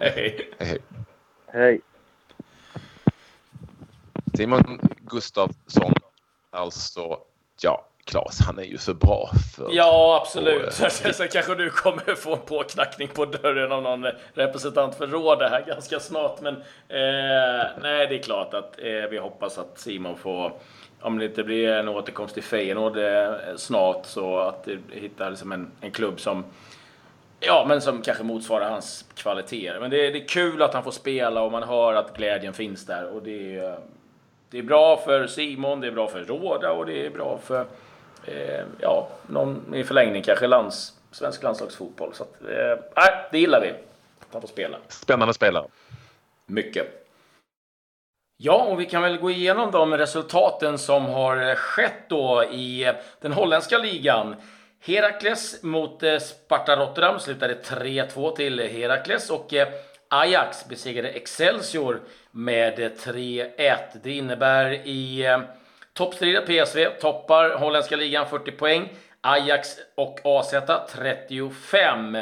Hej. 0.00 0.50
Hej. 0.58 0.78
Hej. 1.46 1.80
Simon 4.36 4.80
Gustafsson. 5.00 5.92
Alltså, 6.50 7.18
ja, 7.60 7.87
Klas, 8.08 8.40
han 8.40 8.58
är 8.58 8.62
ju 8.62 8.78
för 8.78 8.94
bra. 8.94 9.30
För 9.56 9.68
ja, 9.72 10.20
absolut. 10.22 10.72
Sen 10.72 11.28
kanske 11.32 11.54
du 11.54 11.70
kommer 11.70 12.14
få 12.14 12.32
en 12.32 12.40
påknackning 12.40 13.08
på 13.08 13.24
dörren 13.24 13.72
av 13.72 13.82
någon 13.82 14.06
representant 14.34 14.94
för 14.94 15.06
rådet 15.06 15.50
här 15.50 15.64
ganska 15.66 16.00
snart. 16.00 16.40
Men 16.40 16.54
eh, 16.88 17.66
nej, 17.82 18.06
det 18.06 18.18
är 18.18 18.22
klart 18.22 18.54
att 18.54 18.78
eh, 18.78 19.10
vi 19.10 19.18
hoppas 19.18 19.58
att 19.58 19.78
Simon 19.78 20.16
får, 20.16 20.52
om 21.00 21.18
det 21.18 21.24
inte 21.24 21.44
blir 21.44 21.68
en 21.68 21.88
återkomst 21.88 22.34
till 22.34 22.42
Feyenoord 22.42 22.98
eh, 22.98 23.32
snart, 23.56 24.06
så 24.06 24.38
att 24.38 24.64
det 24.64 24.78
hittar 24.90 25.30
liksom 25.30 25.52
en, 25.52 25.70
en 25.80 25.90
klubb 25.90 26.20
som 26.20 26.44
Ja, 27.40 27.64
men 27.68 27.80
som 27.80 28.02
kanske 28.02 28.24
motsvarar 28.24 28.70
hans 28.70 29.04
kvaliteter. 29.14 29.80
Men 29.80 29.90
det 29.90 30.06
är, 30.06 30.12
det 30.12 30.18
är 30.18 30.28
kul 30.28 30.62
att 30.62 30.74
han 30.74 30.84
får 30.84 30.90
spela 30.90 31.42
och 31.42 31.52
man 31.52 31.62
hör 31.62 31.94
att 31.94 32.16
glädjen 32.16 32.52
finns 32.52 32.86
där. 32.86 33.14
Och 33.14 33.22
det 33.22 33.56
är, 33.56 33.78
det 34.50 34.58
är 34.58 34.62
bra 34.62 34.96
för 34.96 35.26
Simon, 35.26 35.80
det 35.80 35.86
är 35.86 35.92
bra 35.92 36.08
för 36.08 36.24
Råda 36.24 36.72
och 36.72 36.86
det 36.86 37.06
är 37.06 37.10
bra 37.10 37.38
för 37.44 37.66
eh, 38.28 38.64
ja, 38.80 39.08
någon 39.26 39.74
i 39.74 39.84
förlängning 39.84 40.22
kanske 40.22 40.46
lands, 40.46 40.92
svensk 41.10 41.42
landslagsfotboll. 41.42 42.14
Så 42.14 42.22
att, 42.22 42.42
eh, 42.42 43.14
det 43.32 43.38
gillar 43.38 43.60
vi. 43.60 43.68
Att 44.20 44.32
han 44.32 44.40
får 44.40 44.48
spela. 44.48 44.78
Spännande 44.88 45.34
spelare. 45.34 45.66
Mycket. 46.46 47.04
Ja, 48.36 48.64
och 48.64 48.80
vi 48.80 48.86
kan 48.86 49.02
väl 49.02 49.18
gå 49.18 49.30
igenom 49.30 49.70
de 49.70 49.96
resultaten 49.96 50.78
som 50.78 51.06
har 51.06 51.54
skett 51.54 52.08
då 52.08 52.44
i 52.44 52.92
den 53.20 53.32
holländska 53.32 53.78
ligan. 53.78 54.36
Herakles 54.80 55.62
mot 55.62 56.02
eh, 56.02 56.18
Sparta 56.18 56.76
Rotterdam 56.76 57.20
slutade 57.20 57.54
3-2 57.54 58.36
till 58.36 58.60
Herakles 58.60 59.30
och 59.30 59.54
eh, 59.54 59.68
Ajax 60.08 60.68
besegrade 60.68 61.08
Excelsior 61.08 62.00
med 62.30 62.78
3-1. 62.78 63.78
Det 64.02 64.12
innebär 64.12 64.70
i 64.72 65.26
Toppstrida 65.98 66.40
PSV 66.40 66.90
toppar 67.00 67.50
holländska 67.50 67.96
ligan 67.96 68.26
40 68.26 68.50
poäng. 68.50 68.88
Ajax 69.20 69.76
och 69.94 70.20
AZ 70.24 70.54
35. 70.92 72.18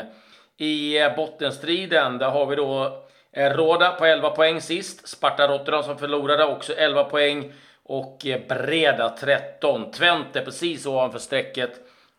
I 0.57 0.99
bottenstriden 1.17 2.19
där 2.19 2.31
har 2.31 2.47
vi 2.47 2.57
då 2.57 3.05
eh, 3.33 3.53
Råda 3.53 3.93
på 3.93 4.05
11 4.05 4.31
poäng 4.31 4.61
sist. 4.61 5.09
Sparta 5.09 5.49
Rotterdam 5.49 5.83
som 5.83 5.99
förlorade 5.99 6.45
också 6.45 6.73
11 6.73 7.05
poäng. 7.05 7.53
Och 7.83 8.27
eh, 8.27 8.41
Breda 8.49 9.09
13. 9.09 9.91
Twente 9.91 10.41
precis 10.41 10.87
ovanför 10.87 11.19
strecket 11.19 11.73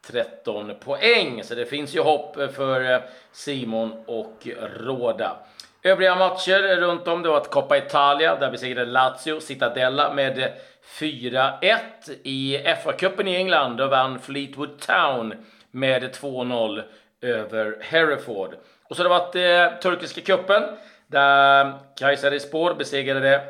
13 0.08 0.72
poäng. 0.80 1.44
Så 1.44 1.56
det 1.56 1.66
finns 1.66 1.96
ju 1.96 2.02
hopp 2.02 2.38
eh, 2.38 2.48
för 2.48 3.02
Simon 3.32 4.04
och 4.06 4.48
Råda. 4.78 5.38
Övriga 5.84 6.16
matcher 6.16 6.76
runt 6.76 7.08
om 7.08 7.24
det 7.24 7.30
var 7.30 7.38
att 7.38 7.52
Coppa 7.52 7.78
Italia 7.78 8.36
där 8.36 8.52
besegrade 8.52 8.92
Lazio 8.92 9.40
Citadella 9.40 10.14
med 10.14 10.52
4-1. 10.88 11.78
I 12.24 12.58
FA-cupen 12.84 13.28
i 13.28 13.36
England 13.36 13.78
då 13.78 13.88
vann 13.88 14.20
Fleetwood 14.20 14.80
Town 14.80 15.34
med 15.72 16.04
2-0 16.16 16.84
över 17.22 17.78
Hereford. 17.82 18.56
Och 18.84 18.96
så 18.96 19.04
har 19.04 19.10
det 19.10 19.18
varit 19.20 19.36
eh, 19.36 19.80
turkiska 19.80 20.22
cupen 20.22 20.64
där 21.08 21.74
Kayserispor 22.00 22.74
besegrade 22.74 23.42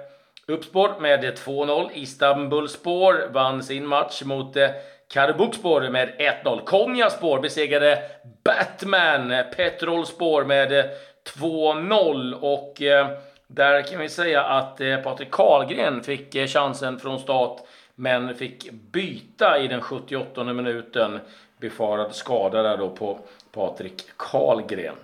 Uppspår 0.48 1.00
med 1.00 1.24
2-0. 1.24 1.90
Istanbulspor 1.94 3.30
vann 3.32 3.64
sin 3.64 3.88
match 3.88 4.24
mot 4.24 4.58
eh, 4.58 4.70
Karabukspor 5.14 5.90
med 5.90 6.10
1-0. 6.44 6.64
Konyaspor 6.66 7.40
besegrade 7.40 8.02
Batman 8.44 9.44
Petrolspor 9.56 10.44
med 10.44 10.80
eh, 10.80 10.86
2-0 11.40 12.34
och 12.34 12.82
eh, 12.82 13.08
där 13.48 13.82
kan 13.82 14.00
vi 14.00 14.10
säga 14.10 14.44
att 14.44 14.82
eh, 14.82 14.98
Patrik 14.98 15.32
Karlgren 15.32 16.04
fick 16.04 16.36
eh, 16.36 16.48
chansen 16.48 17.00
från 17.00 17.20
start 17.20 17.62
men 17.96 18.36
fick 18.36 18.72
byta 18.72 19.60
i 19.60 19.68
den 19.68 19.82
78 19.82 20.44
minuten. 20.44 21.20
Befarad 21.60 22.16
skada 22.16 22.62
där 22.62 22.78
då 22.78 22.90
på 22.90 23.20
Patrik 23.52 24.04
Karlgren. 24.18 24.96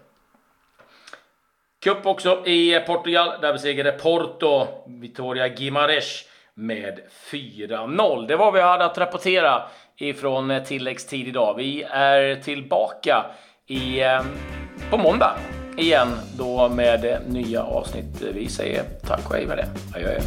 Cup 1.84 2.06
också 2.06 2.46
i 2.46 2.80
Portugal. 2.80 3.42
Där 3.42 3.54
besegrade 3.54 3.92
Porto 3.92 4.68
Vitoria 4.88 5.48
Guimares 5.48 6.24
med 6.54 7.00
4-0. 7.32 8.28
Det 8.28 8.36
var 8.36 8.46
vad 8.46 8.54
vi 8.54 8.62
hade 8.62 8.86
att 8.86 8.98
rapportera 8.98 9.64
ifrån 9.98 10.52
eh, 10.52 10.64
tilläggstid 10.64 11.28
idag. 11.28 11.56
Vi 11.58 11.84
är 11.84 12.36
tillbaka 12.36 13.26
i, 13.68 14.02
eh, 14.02 14.22
på 14.90 14.98
måndag 14.98 15.38
igen 15.78 16.08
då 16.38 16.70
med 16.70 17.22
nya 17.28 17.64
avsnitt. 17.64 18.22
Vi 18.34 18.50
säger 18.50 18.84
tack 19.08 19.30
och 19.30 19.36
hej 19.36 19.48
med 19.48 19.58
det. 19.58 19.68
Adjö. 19.96 20.20